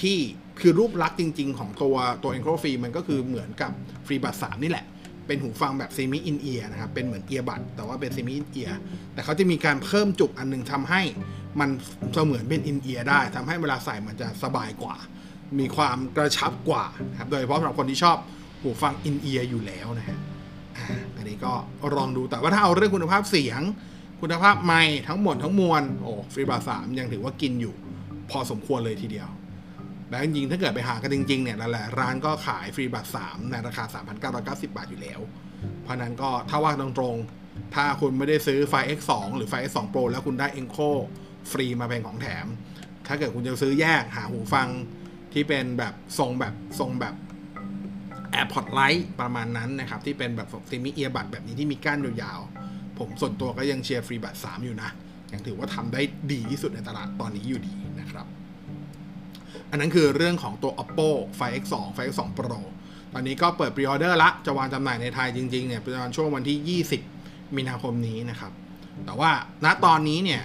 [0.00, 0.18] ที่
[0.60, 3.72] คือรูปลักษณ์จริง ๆ ของตัวตัว Enco Free มันก็คือเหมือนกับ
[4.06, 4.86] Free Buds 3นี่แหละ
[5.28, 8.72] เป็นหูฟังแบบ semi in ear นะครับ เป็นเหมือน ear bud แต่ว่าเป็น semi in ear
[9.14, 11.02] แต่เขาจะมีการเพิ่มจุกอันหนึงทำให้
[11.60, 11.70] มัน
[12.12, 14.96] เสมือนเป็น in ear ได้ทำให้เวลาใส่มันจะสบายกว่า
[15.58, 18.16] มีความกระชับกว่านะครับโดยเฉพาะสำหรับคนที่ชอบ
[18.60, 20.18] หูฟัง in ear อยู่แล้วนะฮะ
[21.16, 21.52] อันนี้ก็
[21.96, 23.60] ลองดูแต่ว่าถ้าเอาเรื่องคุณภาพเสียง
[24.20, 27.74] คุณภาพไมค์ทั้งหมดทั้งมวลโอ้ฟรีบาสามยังถือว่ากินอยู่
[28.30, 29.28] พอสมควรเลยทีเดียว
[30.10, 33.84] แล้วจริงๆถ้าเกิดไปหากันจริงๆเนี่ยหลายๆร้านก็ขายฟรีบัตร3ในราคา
[34.30, 35.20] 3,990 บาทอยู่แล้ว
[35.82, 40.90] เพราะนั้นก็ถ้าว่าตรงๆ ถ้าคุณไม่ได้ซื้อไฟ X2 หรือไฟ X2 Pro แล้วคุณได้ Enco
[41.50, 42.46] ฟรีมาเป็นของแถม
[43.06, 44.68] ถ้าเกิดคุณจะซื้อแยกหาหูฟัง
[45.32, 47.14] ที่เป็นแบบทรงแบบทรงแบบ
[48.34, 54.90] AirPod Lite ประมาณนั้นนะครับ ที่เป็นแบบซิมิเอียบัตแบบนี้ที่มีก้านยาวๆ ผมส่วนตัวก็ยังเชียร์ FreeBuds 3อยู่นะ
[55.32, 56.00] ยังถือว่าทำได้
[56.32, 57.74] ดีที่สุดในตลาดตอนนี้อยู่ดี
[59.70, 62.60] อันนั้นคือเรื่องของตัว Oppo Find X2 Find X2 Pro
[63.12, 66.80] ตอนนี้ก็เปิด pre-order ละ จะวางจำหน่ายในไทยจริงๆเนี่ยประมาณช่วงวันที่
[67.14, 68.52] 20 มีนาคมนี้นะครับ
[69.04, 69.30] แต่ว่า
[69.64, 70.42] ณตอนนี้เนี่ย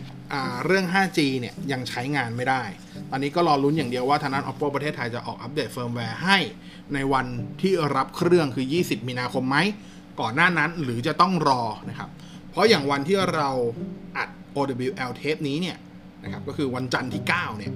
[0.65, 2.63] เรื่อง 5G เนี่ยยังใช้งานไม่ได้
[3.11, 6.37] ตอนนี้ก็รอลุ้นอย่างเดียวว่าทางด้าน Oppo ประเทศไทยจะออกอัปเดตเฟิร์มแวร์ให้
[6.93, 7.25] ในวัน
[7.61, 9.57] ที่รับเครื่องคือ 20 มีนาคมไหม
[10.21, 12.09] ก่อนหน้านั้นหรือจะต้องรอนะครับ
[12.51, 13.49] เพราะอย่างวันที่เรา
[14.17, 15.77] อัด OWL เทปนี้เนี่ย
[16.23, 17.71] นะครับก็คือวันจันทร์ที่ 9 เนี่ย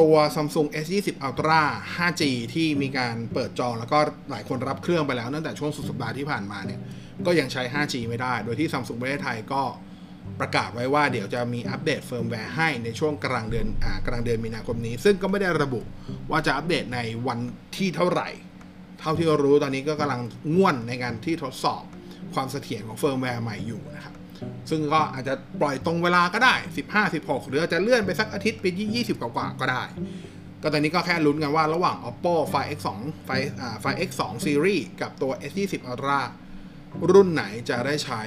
[0.00, 1.62] ตัว Samsung S20 Ultra
[1.96, 2.22] 5G
[2.54, 3.98] ที่มีการเปิดจองแล้วก็
[4.30, 6.80] หลายคนรับเครื่องไปแล้วตั้งแต่ช่วงสุดสัปดาห์ที่ผ่านมาเนี่ย
[7.26, 9.62] ก็ยังใช้ 5G ไม่ได้ โดยที่ Samsung ประเทศไทยก็
[10.40, 15.80] ประกาศไว้ว่าเดี๋ยวจะมีอัปเดตเฟิร์มแวร์ให้ในช่วงกลางเดือนอ่ากลางเดือนมีนาคมนี้ ซึ่งก็ไม่ได้ระบุ
[16.30, 17.38] ว่าจะอัปเดตในวัน
[17.76, 18.28] ที่เท่าไหร่
[19.00, 20.20] เท่าที่รู้ตอนนี้ก็กำลัง
[20.54, 21.82] ง่วนในการที่ทดสอบ
[22.34, 24.14] ความเสถียรของเฟิร์มแวร์ใหม่อยู่นะครับ
[24.70, 26.54] ซึ่งก็อาจจะปล่อยตรงเวลาก็ได้
[26.88, 29.82] 15 16 หรืออาจจะเลื่อนไปสักอาทิตย์ไปที่20 กว่าก็ได้
[30.62, 32.88] ก็ตอนนี้ก็แค่ลุ้นกันว่าระหว่าง Oppo Find X2
[33.28, 36.20] Find อ่า Find X2 Series กับตัว S20 Ultra
[37.12, 38.20] รุ่นไหนจะได้ใช้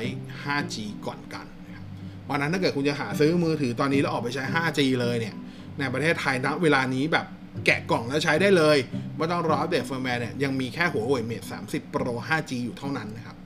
[0.44, 1.86] 5G ก่อนกันนะครับ
[2.24, 5.36] เพราะฉะนั้นถ้าเกิดคุณจะหาซื้อมือถือตอนนี้แล้วออกไปใช้ 5G เลยเนี่ย
[5.80, 7.26] ในประเทศไทยณเวลานี้แบบ
[7.66, 8.78] แกะกล่องแล้วใช้ได้เลย
[9.18, 13.38] ไม่ต้องรออัปเดตเฟิร์มแวร์เนี่ยยังมีแค่ Huawei Mate 30 Pro 5G อยู่เท่านั้นนะครับ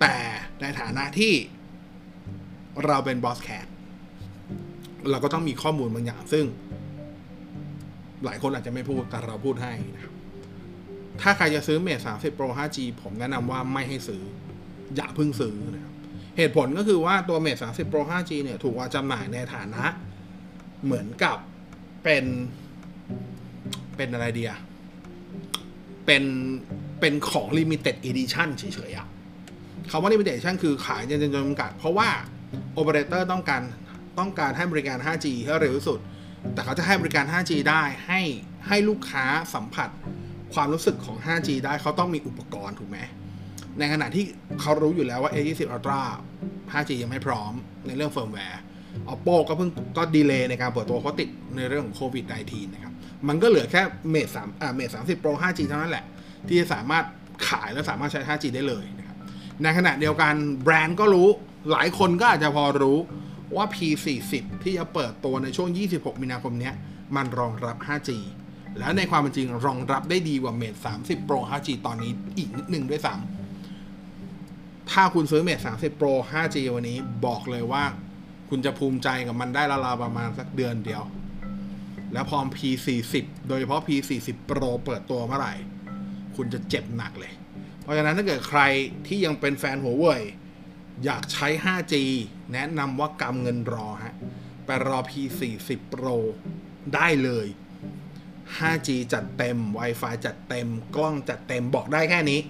[0.00, 0.16] แต่
[0.60, 1.32] ในฐานะที่
[2.86, 3.66] เราเป็นบอสแคท
[5.10, 6.44] เราก็ต้องมีข้อมูลบางอย่าง ซึ่ง
[8.24, 10.12] หลายคนอาจจะไม่พูดแต่เราพูดให้นะครับ
[11.20, 14.22] ถ้าใครจะซื้อ Mate 30 Pro 5G ผมแนะนำว่าไม่ให้ซื้อ
[14.96, 15.92] อย่าเพิ่งซื้อนะครับ
[16.36, 19.84] เหตุผลก็คือว่าตัว Mate 30 Pro 5G เนี่ย ถูกวางจำหน่ายในฐานะ
[20.84, 21.36] เหมือนกับ
[22.04, 22.24] เป็น
[23.96, 24.52] เป็นอะไรเดีย
[26.06, 26.24] เป็น
[27.00, 29.06] เป็นของ Limited Edition เฉยๆอะ
[29.90, 32.08] คำว่า Limited Edition คือขายจำนวนจำกัด เพราะว่า
[32.74, 33.62] โอเปอเรเตอร์ต้องการ
[34.18, 35.98] ต้องการให้บริการ 5G ให้เร็วที่สุด
[36.54, 38.20] แต่เขาจะให้บริการ 5G ได้ให้
[38.68, 39.88] ให้ลูกค้าสัมผัส
[40.54, 42.98] ความรู้สึกของ 5G ได้เขาต้องมีอุปกรณ์ถูกไหม
[43.78, 44.24] ในขณะที่
[44.60, 46.00] เขารู้อยู่แล้วว่า A20 Ultra
[46.72, 47.52] 5G ยังไม่พร้อม
[47.86, 48.62] ในเรื่องเฟิร์มแวร์
[49.12, 52.92] Oppo ก็เพิ่งก็ delay ในการเปิดตัวเพราะติดในเรื่องของโควิด -19 นะครับ
[53.28, 53.82] มันก็เหลือแค่
[54.14, 56.04] Mate 3อ่า Mate 30 Pro 5G เท่านั้นแหละ
[56.48, 57.04] ที่จะสามารถ
[57.48, 59.16] ขายและสามารถใช้ 5G ได้เลยนะครับ
[59.62, 61.28] ในขณะเดียวกันแบรนด์ก็รู้
[61.70, 62.98] หลายคนก็อาจจะพอรู้
[63.56, 66.70] ว่า P40 ที่จะเปิดตัวในช่วง 26 มีนาคมนี้
[67.16, 68.10] มันรองรับ 5G
[68.78, 77.84] แล้วในความเป็นจริงรองรับได้ดีกว่า Mate 30 Pro 5G ตอนนี้อีกนิดนึงด้วยซ้ำำถ้าคุณซื้อ Mate 30 Pro 5G วันนี้บอกเลยว่า
[78.48, 81.02] คุณจะภูมิใจกับมันได้ราวๆประมาณสักเดือนเดียว
[82.12, 83.14] แล้วพอ P40
[83.48, 85.54] โดยเฉพาะ P40 Pro เปิดตัวเมื่อไหร่
[86.36, 87.32] คุณจะเจ็บหนักเลย
[87.82, 88.60] เพราะฉะนั้นถ้าเกิดใคร
[89.06, 90.22] ที่ยังเป็นแฟนหัวเว่ย
[91.04, 91.94] อยากใช้ 5G
[92.52, 94.14] แนะนำว่ากำเงินรอฮะ
[94.64, 96.16] ไปรอ P40 Pro
[96.94, 97.46] ได้เลย
[98.56, 102.40] 5G จัดเต็ม Wi-Fi จัดเต็ม กล้องจัดเต็มบอกได้แค่นี้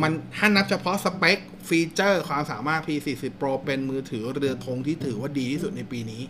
[0.00, 6.22] มันถ้านับเฉพาะสเปค ฟีเจอร์ ความสามารถ P40 Pro เป็นมือถือเรือธงที่ถือว่าดีที่สุดในปีนี้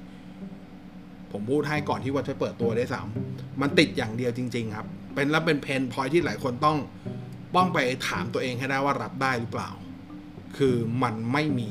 [1.32, 3.06] ผมพูดให้ก่อนที่ว่าจะเปิดตัวได้สาม
[3.60, 6.78] มันติดอย่างเดียวจริง ๆ ครับ เป็นแล้วเป็นเพนพอยที่หลายคนต้อง
[7.56, 9.70] ต้องไปถามตัวเองให้ได้ว่ารับได้หรือเปล่า
[10.58, 11.70] คือมันไม่มี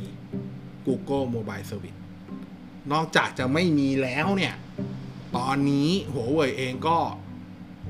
[0.88, 2.00] Google Mobile Service
[2.94, 4.56] นอกจากจะไม่มีแล้วเนี่ย
[5.38, 6.98] ตอนนี้หัวเว่ยเองก็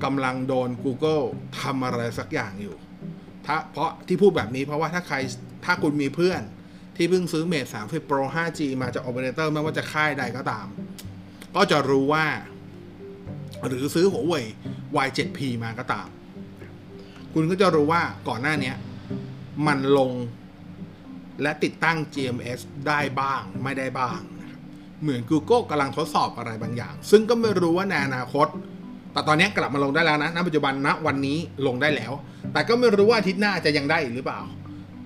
[0.04, 1.26] กำลังโดน Google
[1.60, 2.76] ทำอะไรสักอย่างอยู่
[3.46, 5.18] ถ้าเพราะที่พูดแบบนี้เพราะว่าถ้าใคร
[5.66, 6.42] ถ้าคุณมีเพื่อน
[6.96, 10.68] ที่เพิ่งซื้อเมท30 Pro 5G มาจาก Operator ไม่ว่าจะค่ายใดก็ตาม
[11.56, 12.26] ก็จะรู้ว่า
[13.68, 14.46] หรือซื้อหัวเว่ย
[15.06, 16.08] Y7P มาก็ตาม
[17.34, 18.74] คุณก็จะรู้ว่าก่อนหน้านี้
[19.68, 20.12] มันลง
[21.42, 24.60] และติดตั้ง GMS ได้บ้างไม่ได้บ้างนะครับ
[25.02, 28.48] เหมือน Google กำลังทดสอบอะไรบางอย่าง ซึ่งก็ไม่รู้ว่าในอนาคต
[29.14, 32.12] แต่ตอนนี้กลับมาลงได้แล้วนะณปัจจุบันณวันนี้ลงได้แล้ว
[32.54, 34.42] แต่ก็ไม่รู้ว่าอาทิตย์หน้าจะยังได้อีกหรือเปล่า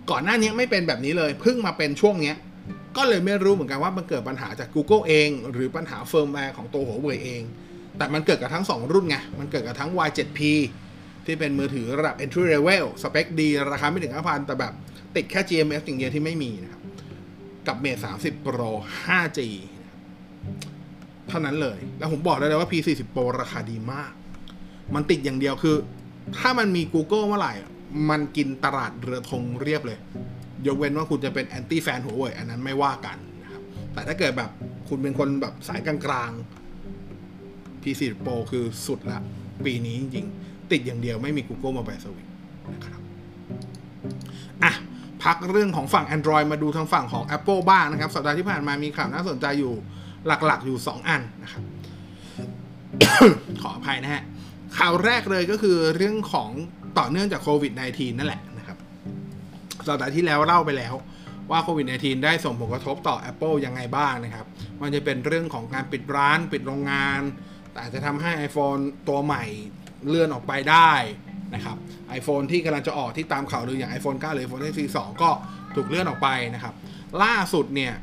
[0.10, 2.36] ก่อนหน้านี้ไม่เป็นแบบนี้เลยเพิ่งมาเป็นช่วงเนี้ย
[2.98, 7.42] ก็เลยไม่รู้เหมือนกันว่ามันเกิดปัญหาจาก Google เอง หรือปัญหาเฟิร์มแวร์ของตัวหัวเว่ยเอง
[7.98, 10.40] แต่มันเกิดกับทั้ง 2 รุ่นไง มันเกิดกับทั้ง Y7P
[11.26, 14.74] ที่เป็นมือถือระดับ entry level สเปคดี ราคาไม่ถึง5,000แต่แบบ
[15.16, 16.82] ติดแค่ GMS อย่างเดียวที่ไม่มีนะครับ
[17.68, 18.72] กับ Mate 30 Pro
[19.06, 19.40] 5G
[21.28, 24.12] เท่านั้นเลย แล้วผมบอกได้เลยว่า P40 Pro ราคาดีมาก
[24.96, 25.76] มันติดอย่างเดียวคือ
[26.38, 27.54] ถ้ามันมี Google เมื่อไหร่
[28.10, 30.00] มันกินตลาดเรือธงเรียบเลย
[30.68, 33.62] ยกเว้นว่าคุณจะเป็นแอนตี้แฟนหัวเว่ยอันนั้นไม่ว่ากันนะครับ
[33.94, 34.50] แต่ถ้าเกิดแบบ
[34.90, 39.20] คุณเป็นคนแบบสายกลางๆ P40 Pro คือสุดละ
[39.66, 42.32] ปีนี้จริงๆ ติดอย่างเดียวไม่มี Google Mobile Service
[42.74, 42.99] นะครับ
[45.30, 49.74] พักเรื่องของฝั่ง Android มาดูทางฝั่งของ Apple บ้างนะครับ สัปดาห์ที่ผ่านมามีข่าวน่าสนใจอยู่
[50.28, 51.64] หลักๆ อยู่ 2 อันนะครับ
[53.62, 54.24] ขออภัยนะฮะ
[54.78, 56.50] ข่าวแรกเลยก็คือเรื่องของ
[57.00, 58.78] ต่อเนื่องจากโควิด -19 นั่นแหละนะครับ
[59.88, 60.94] สัปดาห์ที่แล้วเล่าไปแล้ว
[61.52, 64.46] ว่าโควิด -19 ได้ส่งผลกระทบต่อ Apple ยังไงบ้างนะครับ
[64.82, 67.22] มันจะเป็นเรื่องของการปิดร้าน ปิดโรงงาน
[67.74, 69.44] แต่จจะทำให้ iPhone ตัวใหม่
[70.08, 70.92] เลื่อนออกไปได้
[71.56, 71.78] นะครับ
[72.20, 75.30] iPhone ที่กำลังจะออกที่ตามข่าวลืออย่าง iPhone 9 หรือ iPhone SE 2ก็
[75.76, 76.74] ถูกเลื่อนออกไปนะครับ
[77.24, 77.94] ล่าสุดเนี่ย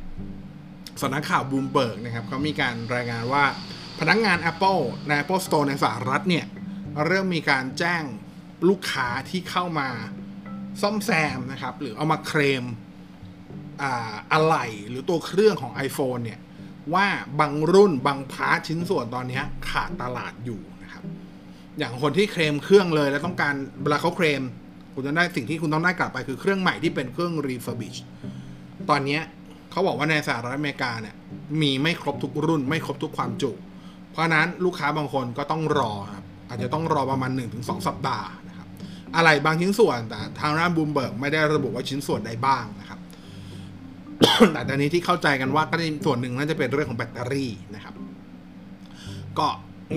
[1.02, 3.44] สำนักข่าวบูมเบิร์กนะครับเขามีการรายงานว่า
[4.00, 6.46] พนักงงาน Apple ใน Apple Store ในสหรัฐเนี่ย
[7.06, 8.02] เริ่มมีการแจ้ง
[8.68, 9.88] ลูกค้าที่เข้ามา
[10.82, 12.64] ซ่อมแซมนะครับ หรือเอามาเคลม
[13.82, 13.92] อะ
[14.32, 14.56] อะไร
[14.88, 16.40] หรือตัวเครื่องของ iPhone เนี่ย
[16.94, 17.06] ว่า
[17.40, 20.60] บางรุ่นบาง part ชิ้นส่วนตอนนี้ขาดตลาดอยู่
[21.78, 24.42] อย่างคนที่เคลมเครื่องเลย แล้วต้องการเวลาเขาเคลม
[24.94, 27.98] คุณจะได้สิ่งที่คุณต้องได้กลับไปคือเครื่องใหม่ที่เป็นเครื่อง refurbish
[28.90, 29.18] ตอนนี้
[29.70, 31.14] เขาบอกว่าในสหรัฐอเมริกาเนี่ย
[31.60, 33.52] มีไม่ครบทุกรุ่น ไม่ครบทุกความจุ
[34.12, 38.68] เพราะนั้นลูกค้าบางคนก็ต้องรอครับอาจจะต้องรอประมาณ 1-2 สัปดาห์นะครับ
[39.16, 42.98] อะไรบางชิ้นส่วนแต่ทางด้านบูมเบิร์กไม่ได้ระบุว่าชิ้นส่วนใดบ้างนะครับ
[44.52, 47.94] แต่ตอนนี้ที่เข้าใจกันว่าก็ส่วนหนึ่งน่าจะเป็นเรื่องของแบตเตอรี่นะครับ
[49.38, 49.48] ก็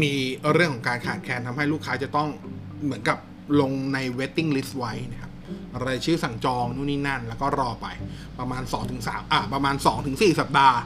[0.03, 0.13] มี
[0.53, 2.29] เรื่องของการขาดแคลนทำให้ลูกค้าจะต้อง
[2.85, 3.17] เหมือนกับ
[3.59, 5.31] ลงใน waiting list ไว้นะครับ
[5.85, 7.87] รายชื่อสั่งจองนู่นนี่นั่น แล้วก็รอไป
[8.39, 8.63] ประมาณ
[8.97, 9.75] 2-3อะประมาณ
[10.07, 10.79] 2-4 สัปดาห์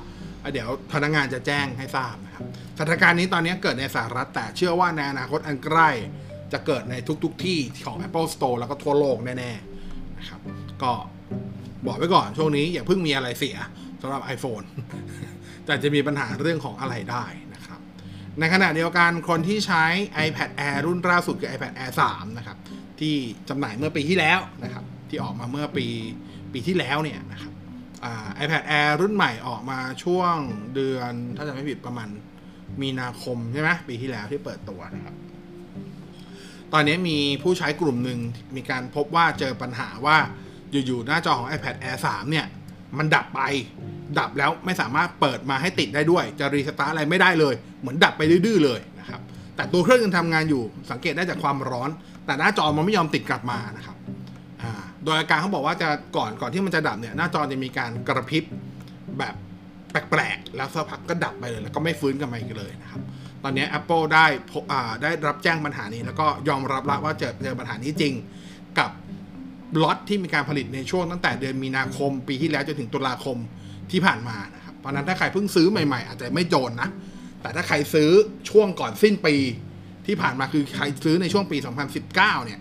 [0.54, 2.44] เดี๋ยวพนักงานจะแจ้งให้ทราบนะครับ
[2.78, 5.90] สถานการณ์นี้ตอนนี้เกิดในสหรัฐแต่เชื่อว่าในอนาคตอันใกล้
[6.54, 10.40] จะเกิดในทุกๆทที่ของ Apple Store แล้วก็ทั่วโลกแน่ๆนะครับ
[10.84, 10.92] ก็
[11.86, 13.58] บอกไว้ก่อนช่วงนี้อย่าเพิ่งมีอะไรเสีย
[14.02, 14.66] สำหรับ iPhone
[15.66, 17.26] แต่จะมีปัญหาเรื่องของอะไรได้
[18.40, 19.84] ในขณะเดียวกันคนที่ใช้
[20.26, 22.58] iPad Air รุ่นล่าสุดคือ iPad Air 3 นะครับ
[23.00, 23.16] ที่
[23.50, 25.86] จำหน่ายเมื่อปีที่แล้วนะครับ ที่ออกมาเมื่อปี
[26.54, 27.54] ปีที่แล้วเนี่ยนะครับ
[28.04, 30.36] อ่า iPad Air รุ่นใหม่ออกมาช่วง
[30.76, 32.10] เดือนถ้าจะไม่ผิดประมาณ
[32.82, 35.16] มีนาคมใช่ไหมปีที่แล้วที่เปิดตัวนะครับ
[36.74, 38.20] ตอนนี้มีผู้ใช้กลุ่มหนึ่ง
[38.56, 40.18] มีการพบว่าเจอปัญหาว่า
[40.86, 42.48] อยู่ๆหน้าจอของ iPad Air 3 เนี่ย
[42.98, 43.42] มันดับไป
[44.20, 49.22] ดับแล้วไม่สามารถเปิดมาให้ติดได้ด้วย จะรีสตาร์ทอะไรไม่ได้เลย เหมือนดับไปดื้อเลยนะครับ
[49.56, 51.90] แต่ตัวเครื่องยังทำงานอยู่ สังเกตได้จากความร้อน
[52.26, 53.98] แต่หน้าจอมันไม่ยอมติดกลับมานะครับ
[55.04, 58.44] โดยอาการเขาบอกว่าจะก่อนก่อนที่มันจะดับเนี่ยหน้าจอจะมีการกระพริบ
[59.20, 59.36] แบบ
[59.92, 63.02] แปลกๆ แล้วสักพักก็ดับไปเลย แล้วก็ไม่ฟื้นกลับมาอีกเลยนะครับ
[63.44, 64.64] ตอนนี้ Apple ได้พบ
[65.02, 68.14] ได้รับแจ้งปัญหานี้ แล้วก็ยอมรับแล้วว่าเจอเจอปัญหานี้จริง
[68.80, 68.92] กับ
[69.84, 73.38] ล็อตที่มีการผลิตในช่วงตั้งแต่เดือนมีนาคม ปีที่แล้วจนถึงตุลาคม
[73.92, 76.90] ที่ผ่านมานะครับเพราะนั้นถ้าใครเพิ่งซื้อใหม่ๆ อาจจะไม่โจรนะ
[77.42, 78.10] แต่ถ้าใครซื้อ
[78.50, 79.36] ช่วงก่อนสิ้นปี
[80.08, 81.58] ที่ผ่านมาคือใครซื้อในช่วงปี
[82.02, 82.60] 2019 เนี่ย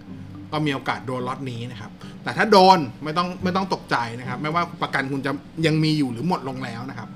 [0.53, 1.91] ก็มีโอกาสโดนล็อตนี้นะครับ
[2.23, 5.33] แต่ถ้าโดนไม่ต้องไม่ต้องตกใจนะครับ ไม่ว่าประกันคุณจะ
[5.67, 7.09] ยังมีอยู่หรือหมดลงแล้วนะครับ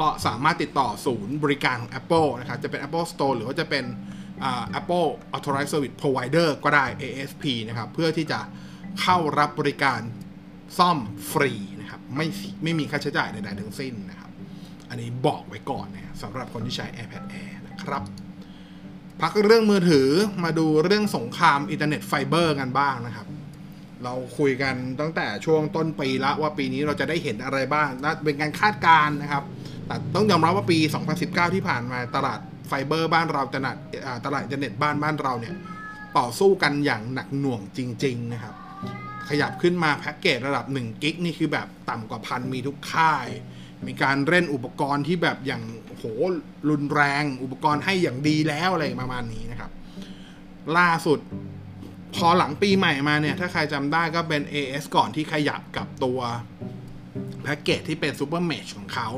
[0.00, 3.84] ก็สามารถติดต่อศูนย์บริการของ Apple นะครับ จะเป็น Apple Store หรือว่าจะเป็น
[4.78, 5.06] Apple
[5.36, 8.40] Authorized Service Provider ก็ได้ ASP นะครับ เพื่อที่จะ
[9.00, 10.00] เข้ารับบริการ
[10.78, 10.98] ซ่อม
[11.30, 12.26] ฟรีนะครับ ไม่
[12.62, 14.30] ไม่มีค่าใช้จ่ายใดๆทั้งสิ้นนะครับ
[14.88, 18.02] อันนี้บอกไว้ก่อนนะสำหรับคนที่ใช้ iPad Air นะครับ
[19.20, 20.08] พักเรื่องมือถือ
[20.44, 23.26] มาดูเรื่องสงครามอินเทอร์เน็ตไฟเบอร์กันบ้างนะครับ
[24.04, 29.44] เราคุยกันตั้งแต่ช่วงต้นปีละว่าปีนี้เราจะได้เห็นอะไรบ้างนะเป็นการคาดการณ์นะครับ
[29.86, 30.78] แต่ต้องยอมรับว่าปี
[31.16, 33.76] 2019 ที่ผ่านมาตลาดไฟเบอร์บ้านเราตลาด
[34.24, 35.54] ตลาดอินเทอร์เน็ตบ้านบ้านเราเนี่ย
[36.18, 38.54] ต่อสู้กันอย่างหนักหน่วงจริง ๆ นะครับ
[39.28, 43.26] ขยับขึ้นมาแพ็กเกจระดับ1กิกนี่คือแบบต่ำกว่าพันมีทุกค่าย
[43.86, 46.04] มีการเล่นอุปกรณ์ที่แบบอย่างโห
[46.70, 49.70] รุนแรง อุปกรณ์ให้อย่างดีแล้วอะไรประมาณนี้นะครับ
[50.78, 51.18] ล่าสุด
[52.14, 56.20] พอหลังปีใหม่มาเนี่ย ถ้าใครจำได้ก็เป็น AIS ก่อนที่ขยับกับตัว
[57.42, 59.08] แพ็กเกจที่เป็น Super Mesh ของเขา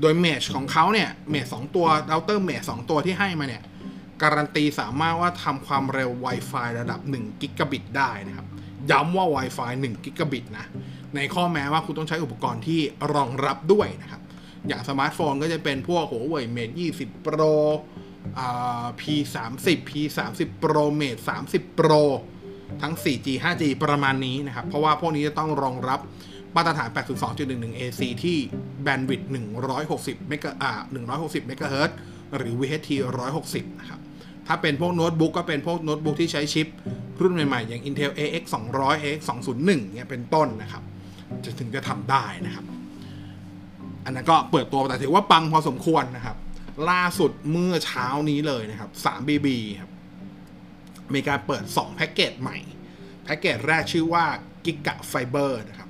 [0.00, 3.62] โดย Mesh ของเขาเนี่ย Mesh สองตัวเราเตอร์ Mesh สองตัวที่ให้มาเนี่ย
[4.22, 8.46] การันตีสามารถว่าทำความเร็ว Wi-Fi ระดับ1กิกะบิตได้นะครับ
[8.90, 10.66] ย้ำว่า Wi-Fi 1 กิกะบิตนะ
[11.14, 12.80] ในข้อแม้ว่าคุณต้องใช้อุปกรณ์ที่
[13.14, 14.20] รองรับด้วยนะครับ
[14.68, 17.54] อย่างสมาร์ทโฟนก็จะเป็นพวก Huawei Mate 20 Pro
[19.00, 21.20] P30 P30 Pro Mate
[21.50, 22.02] 30 Pro
[22.82, 26.00] ทั้ง 4G 5G ประมาณนี้นะครับ เพราะว่าพวกนี้จะต้องรองรับ
[26.56, 26.88] มาตรฐาน
[27.36, 28.38] 802.11 AC ที่
[28.82, 29.30] แบนด์วิดต์
[29.78, 30.72] 160 เมกะอ่า
[31.12, 31.96] 160 เมกะเฮิรตซ์
[32.36, 32.90] หรือ VHT
[33.34, 34.00] 160 นะครับ
[34.46, 36.66] ถ้าเป็นพวกโน้ตบุ๊กก็เป็นพวกโน้ตบุ๊กที่ใช้ชิป
[37.20, 39.20] รุ่นใหม่ๆ อย่าง Intel AX 200 AX
[39.56, 40.82] 201เนี่ยเป็นต้นนะครับ
[41.44, 42.64] จะถึงจะทำได้นะครับ
[44.04, 46.36] อันนั้นก็เปิดตัวแต่ถือว่าปังพอสมควรนะครับ
[46.90, 49.48] ล่าสุดเมื่อเช้านี้เลยนะครับ 3BB
[49.80, 49.90] ครับ
[51.14, 52.58] มีการเปิด 2 แพ็กเกจใหม่
[53.24, 54.24] แพ็กเกจแรกชื่อว่า
[54.64, 55.88] Giga Fiber นะครับ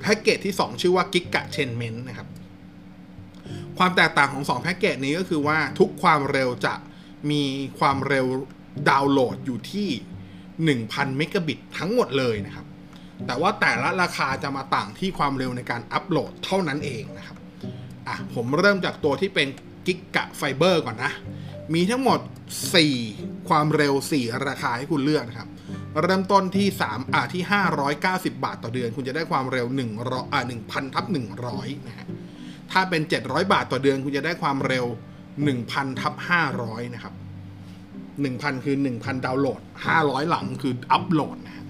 [0.00, 2.28] แพ็กเกจที่ 2 ชื่อว่า Giga Chainment นะครับ
[3.78, 6.74] ความแตกต่างของ 2 แพ็กเกจนี้ก็คือว่าทุกความเร็วจะ
[7.30, 7.42] มี
[7.78, 8.26] ความเร็ว
[8.90, 9.88] ดาวน์โหลดอยู่ที่
[10.52, 12.66] 1,000 เมกะบิตทั้งหมดเลยนะครับ
[13.26, 17.36] แต่ว่าแต่ละราคาจะมาต่างที่ความเร็วในการอัปโหลดเท่านั้นเองนะครับ
[18.08, 19.48] อะ ผมเริ่มจากตัวที่เป็น
[19.86, 21.12] กิกะไฟเบอร์ก่อนนะ
[21.74, 22.20] มีทั้งหมด
[22.84, 25.48] 4 ความเร็ว 4 ราคาให้คุณเลือกนะครับ
[26.02, 27.42] เริ่มต้นที่ 3 อะที่
[27.92, 31.04] 590 บาทต่อเดือน คุณจะได้ความเร็ว1อะ1,000ทับ
[31.46, 32.06] 100นะฮะ
[32.72, 34.86] ถ้าเป็น 700 บาทต่อเดือน คุณจะได้ความเร็ว
[35.42, 36.14] 1,000ทับ
[36.54, 37.14] 500 นะครับ
[37.92, 39.60] 1,000 คือ 1,000 ดาวน์โหลด
[39.94, 41.64] 500 หลังคืออัปโหลดนะ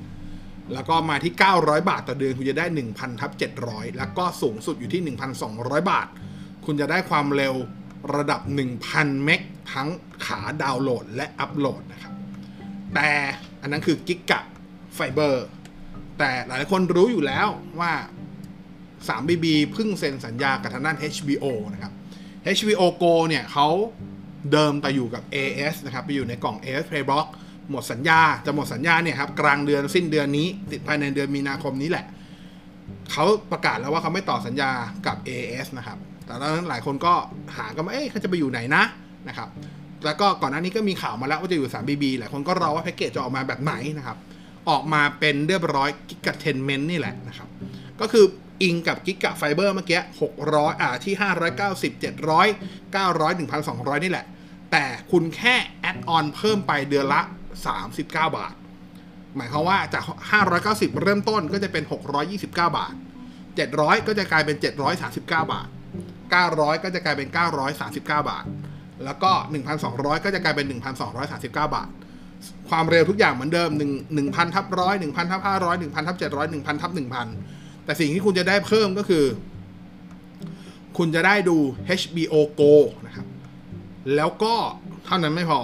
[0.72, 3.30] แล้วก็มาที่ 900 บาทต่อเดือน คุณจะได้ 1,000ทับ
[3.64, 6.08] 700 แล้วก็สูงสุดอยู่ที่ 1,200 บาท
[6.64, 7.54] คุณจะได้ความเร็ว
[8.16, 8.40] ระดับ
[8.82, 9.40] 1,000 เมก
[9.72, 9.88] ทั้ง
[10.26, 12.12] ขาดาวน์โหลดและอัปโหลดนะครับ
[12.94, 13.10] แต่
[13.62, 14.40] อันนั้นคือกิกะ
[14.94, 15.46] ไฟเบอร์
[16.18, 17.48] แต่หลายคนรู้อยู่แล้ว
[17.80, 17.92] ว่า
[19.08, 21.92] 3BB เพิ่งเซ็นสัญญากับทางด้าน HBO นะครับ
[22.56, 23.68] HBO Go เนี่ยเขา
[24.52, 27.26] เดิมไปอยู่กับ AS นะครับไปอยู่ในกล่อง AS Playblock
[27.70, 32.04] หมดสัญญา จะหมดสัญญาเนี่ยครับกลางเดือนสิ้นเดือนนี้ ติดภายในเดือนมีนาคมนี้แหละ
[33.12, 34.70] เขาประกาศแล้วว่าเขาไม่ต่อสัญญา
[35.06, 37.14] กับ AS นะครับ แต่ตอนนั้นหลายคนก็
[37.56, 38.82] หากันว่าเอ๊ะเขาจะไปอยู่ไหนนะ
[39.28, 39.48] นะครับ
[40.04, 44.16] แล้วก็ก่อนหน้านี้ก็มีข่าวมาแล้วว่าจะอยู่ 3BB หลายคนก็รอว่าแพ็กเกจจะออกมาแบบไหนนะครับ
[44.68, 47.48] ออกมาเป็นเรียบร้อยกิกะเทนเมนต์นี่แหละนะครับ
[48.00, 48.24] ก็คือ
[48.62, 50.00] อิงกับกิกะไฟเบอร์เมื่อกี้
[50.40, 51.14] 600 อ่าที่
[51.60, 54.26] 590 700 900 1,200 นี่แหละ
[54.72, 57.20] แต่คุณแค่แอดออนเพิ่มไปเดือนละ
[57.84, 58.54] 39 บาท
[59.36, 60.04] หมายความว่าจาก
[60.52, 61.84] 590 เริ่มต้นก็จะเป็น
[62.30, 62.94] 629 บาท
[63.50, 64.56] 700 ก็จะกลายเป็น
[64.98, 65.68] 739 บาท
[66.24, 67.28] 900 ก็จะกลายเป็น
[67.72, 68.44] 939 บาท
[69.04, 69.32] แล้วก็
[69.78, 70.66] 1,200 ก็จะกลายเป็น
[71.10, 71.88] 1,239 บาท
[72.68, 73.70] ความเร็วทุกอย่างเหมือนเดิม
[74.16, 79.24] 1 1,000ทับร้อย1,000ทับ500 1,000ทับ700 1,000ทับ1,000 แต่สิ่งที่คุณจะได้เพิ่มก็คือ
[80.98, 81.56] คุณจะได้ดู
[82.00, 82.72] HBO Go
[83.06, 83.26] นะครับ
[84.14, 84.54] แล้วก็
[85.04, 85.60] เท่านั้นไม่พอ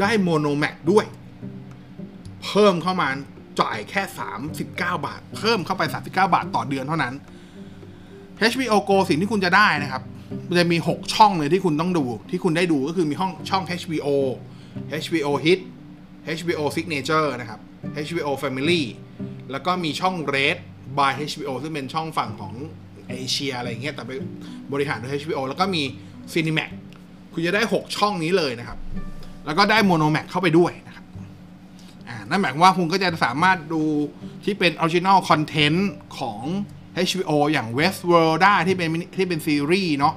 [0.00, 1.04] ได้โมโนแม็กด้วย
[2.44, 3.08] เพิ่มเข้ามา
[3.60, 4.02] จ่ายแค่
[4.52, 7.14] 39 บาท เพิ่มเข้าไป 39 บาทต่อเดือนเท่านั้น
[8.52, 10.02] HBO Go สิ่งที่คุณจะได้นะครับ
[10.58, 14.08] จะมี 6 ช่องเลยที่คุณต้องดู ที่คุณได้ดูก็คือมีห้องช่อง HBO
[15.02, 15.60] HBO Hit
[16.38, 17.60] HBO Signature นะครับ
[18.06, 18.82] HBO Family
[19.50, 20.58] แล้วก็มีช่อง Red
[20.98, 22.54] by HBO ซึ่งเป็นช่องฝั่งของ
[23.08, 24.12] เอเชียอะไรอย่างเงี้ยแต่ไป
[24.72, 25.82] บริหารโดย HBO แล้วก็มี
[26.32, 26.70] Cinemax
[27.32, 28.78] คุณจะได้ 6 ช่องนี้เลยนะครับ
[29.46, 31.04] แล้วก็ได้ Monomax เข้าไปด้วยนะครับ
[32.08, 33.82] อ่านั่นหมายความว่าคุณก็จะสามารถดู
[34.44, 35.80] ที่เป็น Original Content
[36.18, 36.42] ของ
[37.08, 40.14] HBO อย่าง Westworld ได้ที่เป็นที่เป็นซีรีส์เนาะ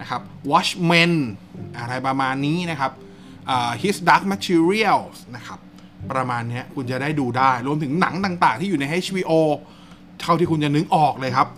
[0.00, 1.12] นะครับ Watchmen
[1.78, 2.92] อะไรประมาณนี้นะครับ
[3.82, 5.58] His Dark Materials นะครับ
[6.12, 9.32] ประมาณนี้คุณจะได้ดูได้ รวมถึงหนังต่างๆ ที่อยู่ใน HBO
[10.20, 11.48] เท่าที่คุณจะนึกออกเลยครับ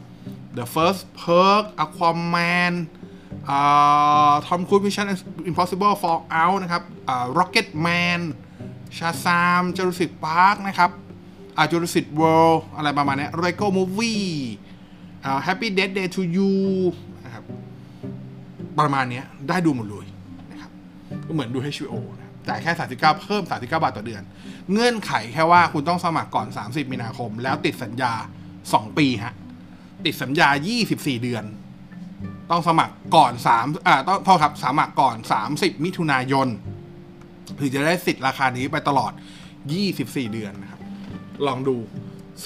[0.57, 2.75] The First Purge Aquaman
[4.47, 5.07] ทอมครูซมิชชั่น
[5.47, 6.83] อิมพอสิเบิลฟอลเอานะครับ
[7.39, 7.89] ร็อกเก็ตแม
[8.19, 8.21] น
[8.99, 10.91] ชาซามจูราสสิกพาร์คนะครับ
[11.57, 14.25] อ่าจูราสสิกเวิลด์อะไรประมาณนี้เรโก้มูฟวี่
[15.25, 16.53] อ่าแฮปปี้เด d เดย์ทูยู
[17.25, 17.45] นะครับ
[18.79, 20.07] ประมาณนี้ได้ดูหมดเลย
[20.51, 20.71] นะครับ
[21.27, 24.23] ก็เหมือนดู HBO นะจ่ายแค่ 39 เพิ่ม 39 บาทต่อเดือน
[24.73, 28.13] เงื่อนไขแค่ว่าคุณต้องสมัครก่อน 30 มีนาคม แล้วติดสัญญา
[28.67, 29.35] 2ปีฮะ
[30.05, 30.49] ติดสัญญา
[30.87, 31.45] 24 เดือน
[32.51, 35.17] ต้องสมัครก่อน3อ่าต้องโทษครับสมัครก่อน
[35.51, 36.49] 30 มิถุนายน
[37.61, 39.13] ถึงจะได้สิทธิ์ราคานี้ไปตลอด
[39.73, 40.81] 24 เดือนนะครับ
[41.47, 41.77] ลองดู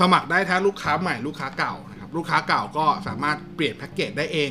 [0.00, 4.50] สมัครได้ทั้งลูกค้าใหม่ลูกค้าเก่านะครับ ลูกค้าเก่าก็สามารถเปลี่ยนแพ็กเกจได้เอง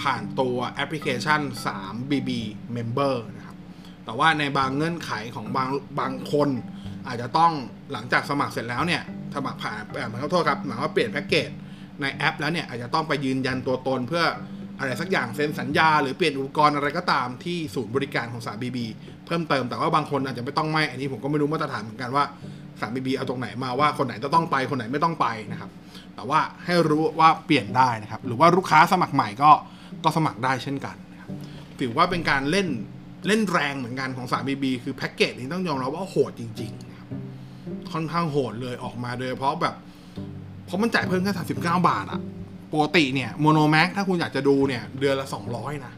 [0.00, 2.30] ผ่านตัวแอปพลิเคชัน 3BB
[2.76, 3.56] Member นะครับ
[4.04, 5.70] แต่ว่าในบางเงื่อนไขของบาง
[6.00, 6.48] บางคน
[7.06, 7.52] อาจจะต้อง
[7.92, 9.02] หลังจากสมัครเสร็จแล้วเนี่ย
[9.34, 11.50] สมัครผ่านเอ่อหมายขอโทษครับหมายว่าเปลี่ยนแพ็กเกจ
[12.00, 14.24] ในแอปแล้วเนี่ยอาจจะต้องไปยืนยันตัวตนเพื่อ
[14.78, 18.78] อะไรสักอย่างเซ็นสัญญา หรือเปลี่ยนอุปกรณ์อะไรก็ตามที่ศูนย์บริการของ 3BB
[19.26, 22.24] เพิ่มเติมแต่ว่าบางคนอาจจะไม่ต้องไม่อันนี้ผมก็ไม่รู้มาตรฐานเหมือนกันว่า
[22.80, 25.70] 3BB เอาตรงไหนมาว่าคนไหนจะต้องไปคนไหนไม่ต้องไปนะครับ
[26.14, 29.50] แต่ว่าให้รู้ว่าเปลี่ยนได้นะครับ หรือว่าลูกค้าสมัครใหม่ก็
[30.04, 31.30] ก็สมัครได้เช่นกันนะครับ
[31.80, 32.68] ถือว่าเป็นการเล่น
[33.26, 36.89] เล่นแรงเหมือนกันของ 3BB คือแพ็กเกจนี้ต้องยอมรับว่าโหดจริง ๆ
[37.92, 39.74] ค่อนข้างโหดเลยออกมาโดยเฉพราะแบบ
[40.66, 41.54] เพราะมันจ่ายเพิ่มแค่39
[41.88, 42.20] บาทอะ
[42.72, 45.26] ปกติเนี่ยโมโนแม็กถ้าคุณอยากจะดูเนี่ยเดือนละ
[45.56, 45.92] 200 นะ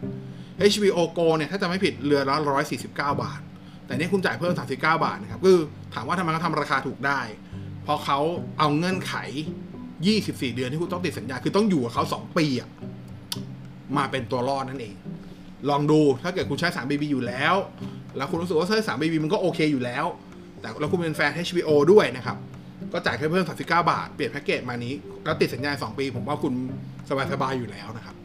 [0.72, 2.36] HBO Go เนี่ยถ้าจะไม่ผิดเรือนละ
[2.76, 3.40] 149 บาท
[3.86, 5.58] แต่นี่คุณจ่ายเพิ่ม 39 บาทนะครับคือ
[5.94, 7.20] ถามว่าทำไมเขาทำราคาถูกได้
[7.84, 8.18] เพราะเขา
[8.58, 9.14] เอาเงื่อนไข
[9.86, 12.68] 24 เดือนที่คุณต้องติดสัญญา คือต้องอยู่กับเขา 2 ปีอะ
[13.96, 14.94] มาเป็นตัวรอดนั่นเอง
[15.70, 17.54] ลองดูถ้าเกิดคุณใช้ 3BB อยู่แล้ว
[18.16, 20.04] แล้วคุณรู้สึกว่าใช้ 3BB มันก็โอเคอยู่แล้ว
[20.62, 22.36] แต่แล้วคุณเป็นแฟน HBO ด้วยนะครับ
[22.92, 24.94] ก็จ่ายแค่เพิ่ม39 บาท เปลี่ยนแพ็กเกจมานี้
[25.24, 26.54] แล้วติดสัญญา 2 ปี ผมว่าคุณ
[27.32, 28.16] สบายๆอยู่แล้วนะครับ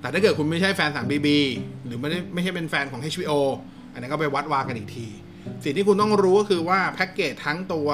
[0.00, 1.28] แต่ถ้าเกิดคุณไม่ใช่แฟน 3BB
[1.86, 3.32] หรือไม่ได้ไม่ใช่เป็นแฟนของ HBO
[3.92, 5.06] อันนั้นก็ไปวัดวากันอีกที
[5.64, 7.88] สิ่งที่คุณต้องรู้ก็คือว่าแพ็กเกจทั้งตัว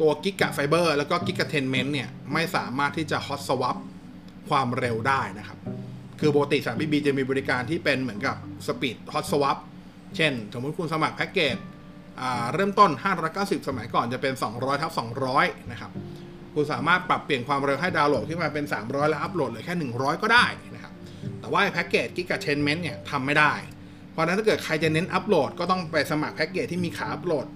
[0.00, 3.76] ตัว GIGA Fiber แล้วก็ GIGATainment เนี่ย ไม่สามารถที่จะ hot swap
[4.48, 5.58] ความเร็วได้นะครับ
[6.20, 9.58] คือปกติ 3BB จะมีบริการที่เป็นเหมือนกับ speed hot swap
[10.16, 11.56] เช่น สมมุติคุณสมัครแพ็กเกจ
[12.54, 12.90] เริ่มต้น
[13.28, 14.92] 590 สมัยก่อนจะเป็น 200ทับ
[15.30, 15.90] 200 นะครับ
[16.54, 20.92] คุณสามารถปรับเปลี่ยนความเร็วให้ดาวน์โหลดขึ้นมาเป็น 300 แล้วอัปโหลดเหลือแค่ 100 ก็ได้นะครับ
[21.40, 23.52] แต่ว่าแพ็กเกจ GIGATainment เนี่ยทำไม่ได้
[24.12, 27.46] เพราะฉะนั้นถ้าเกิดใครจะเน้นอัปโหลดก็ต้องไปสมัครแพ็กเกจที่มีขาอัปโหลด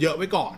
[0.00, 0.54] เยอะไว้ก่อน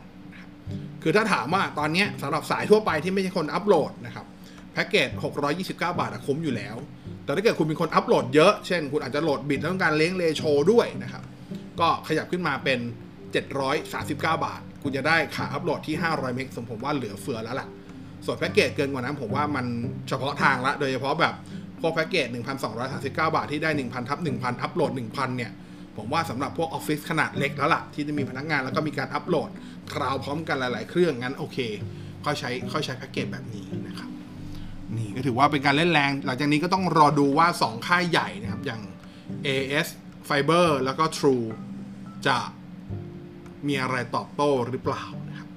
[1.02, 4.26] คือถ้าถามว่าตอนนี้สำหรับสายทั่วไปที่ไม่ใช่คนอัปโหลดนะครับ
[4.72, 5.08] แพ็กเกจ
[5.52, 6.76] 629 บาทคุ้มอยู่แล้ว
[7.24, 11.22] แต่ถ้าเกิดคุณเป็นคนอัปโหลดเยอะ เช่น คุณอาจจะโหลดบิตต้องการเลี้ยง ratio ด้วยนะครับ
[11.80, 12.78] ก็ขยับขึ้นมาเป็น
[13.44, 17.68] 739 บาท คุณจะได้ขาอัปโหลดที่ 500 เมก ซึ่งผมว่าเหลือเฟือแล้วล่ะ
[18.24, 19.66] ส่วนแพ็กเกจเกินกว่านั้นผมว่ามัน
[20.08, 21.34] เฉพาะทางละ โดยเฉพาะแบบ
[21.80, 22.26] พวกแพ็กเกจ
[22.66, 25.52] 1,239 บาทที่ได้ 1,000ทับ1,000 อัปโหลด 1,000 เนี่ย
[25.96, 29.50] ผมว่าสำหรับพวกออฟฟิศขนาดเล็กแล้วล่ะ ที่จะมีพนักงานแล้วก็มีการอัปโหลด
[29.92, 31.58] คราวพร้อมกันหลาย ๆ เครื่องงั้นโอเค
[32.24, 34.10] ค่อยใช้ค่อยใช้แพ็กเกจแบบนี้นะครับ
[34.96, 38.80] นี่ก็ถือว่าเป็นการเล่นแรง หลังจากนี้ก็ต้องรอดูว่า 2 ค่ายใหญ่นะครับอย่าง
[39.46, 39.86] AS
[40.28, 41.46] Fiber แล้วก็ True
[42.26, 42.36] จะ
[43.66, 45.48] มีอะไรตอบโต้หรือเปล่านะครับ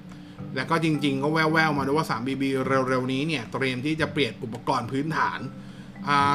[0.56, 2.42] แล้วก็จริงๆ ก็แว่วๆมาด้วยว่า 3BB
[2.88, 5.40] เร็วๆ นี้เนี่ยเตรียมที่จะเปลี่ยนอุปกรณ์พื้นฐาน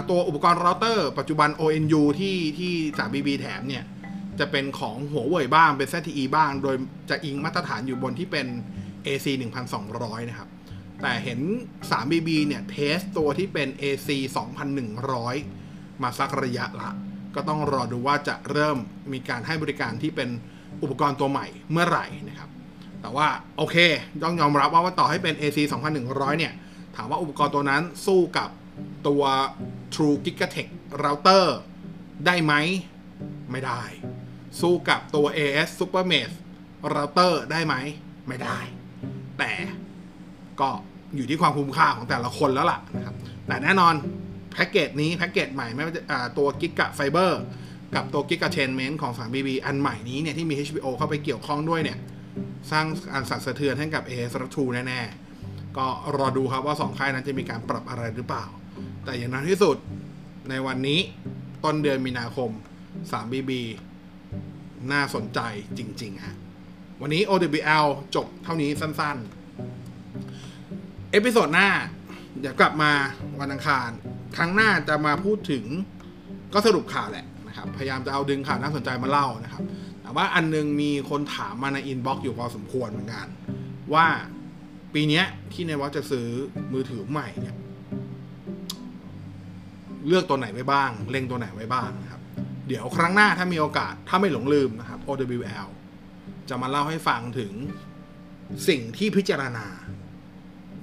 [0.09, 3.84] ตัวอุปกรณ์เราเตอร์ปัจจุบัน ONU ที่ที่ 3BB แถมเนี่ย
[4.39, 6.76] จะเป็นของหัวเว่ยบ้างเป็น ZTE บ้าง โดย
[7.09, 8.47] จะอิงมาตรฐานอยู่บนที่เป็น
[9.05, 9.28] AC
[9.78, 10.49] 1200 นะครับ
[11.01, 11.39] แต่เห็น
[11.91, 14.09] 3BB เนี่ย เทสตัวที่เป็น AC
[14.86, 16.91] 2100 มาสักระยะละ
[17.36, 18.78] ก็ต้องรอดูว่าจะเริ่ม
[19.13, 20.30] มีการให้บริการที่เป็น
[20.84, 22.50] อุปกรณ์ตัวใหม่เมื่อไหร่นะครับ
[23.02, 23.78] แต่ว่าโอเค
[24.24, 25.58] ต้องยอมรับว่าว่าต่อให้เป็น AC
[25.98, 26.54] 2100 เนี่ย
[26.96, 28.50] ถามว่าอุปกรณ์ตัวนั้นสู้กับ
[29.08, 29.24] ตัว
[29.94, 30.70] True Gigatech
[31.04, 31.46] Router
[32.26, 32.54] ได้ไหม
[33.52, 33.82] ไม่ได้
[34.62, 36.36] สู้กับตัว AS Supermesh
[36.94, 37.76] Router ได้ไหม
[38.28, 38.60] ไม่ได้
[39.40, 39.52] แต่
[40.62, 40.70] ก็
[41.16, 43.16] อยู่ที่ความคุ้มค่าของแต่ละคนแล้วล่ะนะครับ
[43.48, 43.94] แต่แน่นอน
[44.54, 46.02] แพ็กเกจนี้แพ็กเกจใหม่ไม่ว่าจะ
[46.38, 47.32] ตัว Giga Fiber
[47.96, 51.98] กับตัว Giga Chainment ของ 3BB อันใหม่นี้เนี่ยที่มี HBO เข้าไปเกี่ยวข้องด้วยเนี่ย
[52.72, 55.86] สร้างการสั่นสะเทือนให้กับ AS และ True แน่ๆ ก็
[56.18, 58.46] รอดูครับว่า 2 ค่ายนั้นจะมีการปรับอะไรหรือเปล่า
[59.04, 59.78] แต่อย่างนั้นที่สุด
[60.50, 61.00] ในวันนี้
[61.64, 62.50] ต้นเดือนมีนาคม
[63.12, 63.52] 3BB
[64.91, 65.39] น่าสนใจ
[65.78, 66.36] จริงๆฮะ
[67.02, 71.70] วันนี้ OWL จบเท่านี้สั้นๆ episode หน้า
[72.39, 72.91] เดี๋ยวกลับมา
[73.39, 73.89] วันอังคาร
[74.38, 75.66] ครั้งหน้าจะมาพูดถึง
[76.54, 77.26] ก็สรุปข่าวแหละ
[77.56, 79.64] นะครับพยายามจะเอาดึงข่าวน่าสนใจมาเล่านะครับ
[80.01, 83.28] แต่ว่าอันนึงมีคนถามมาใน inbox อยู่พอสมควรเหมือนกัน
[83.93, 84.08] ว่า
[84.93, 86.28] ปีนี้ที่ในวัดจะซื้อ
[86.74, 87.56] มือถือใหม่เนี่ย
[90.08, 92.22] เลือกตัวไหนไว้บ้าง เล็งตัวไหนไว้บ้างนะครับ
[92.68, 95.70] เดี๋ยวครั้งหน้าถ้ามีโอกาสถ้าไม่หลงลืมนะครับ OWL
[96.49, 97.51] จะมาเล่าให้ฟังถึง
[98.68, 99.66] สิ่งที่พิจารณา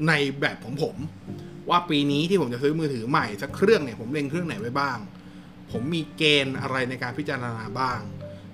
[0.09, 0.97] ในแบบของผม
[1.71, 4.99] ว่าปีนี้ที่ผมจะซื้อมือถือใหม่สักเครื่องเนี่ยผมเล็งเครื่องไหนไว้บ้าง
[5.73, 8.01] ผมมีเกณฑ์อะไรในการพิจารณาบ้าง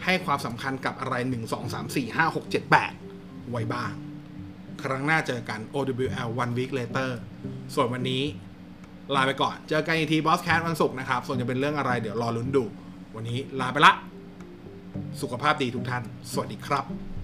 [0.04, 2.72] ให้ความสำคัญกับอะไร 1 2 3 4 5 6 7
[3.04, 3.92] 8 ไว้บ้าง
[4.82, 7.10] ครั้งหน้าเจอกัน OWL one week later
[7.74, 8.22] ส่วนวันนี้
[9.14, 12.64] ลาไปก่อน เจอกันอีกทีบอสแค t วันศุกร์นะครับ ส่วนจะเป็นเรื่องอะไรเดี๋ยวรอลุ้นดู
[13.14, 13.92] วันนี้ลาไปละ
[15.20, 16.02] สุขภาพดีทุกท่าน
[16.32, 17.17] สวัสดีครับ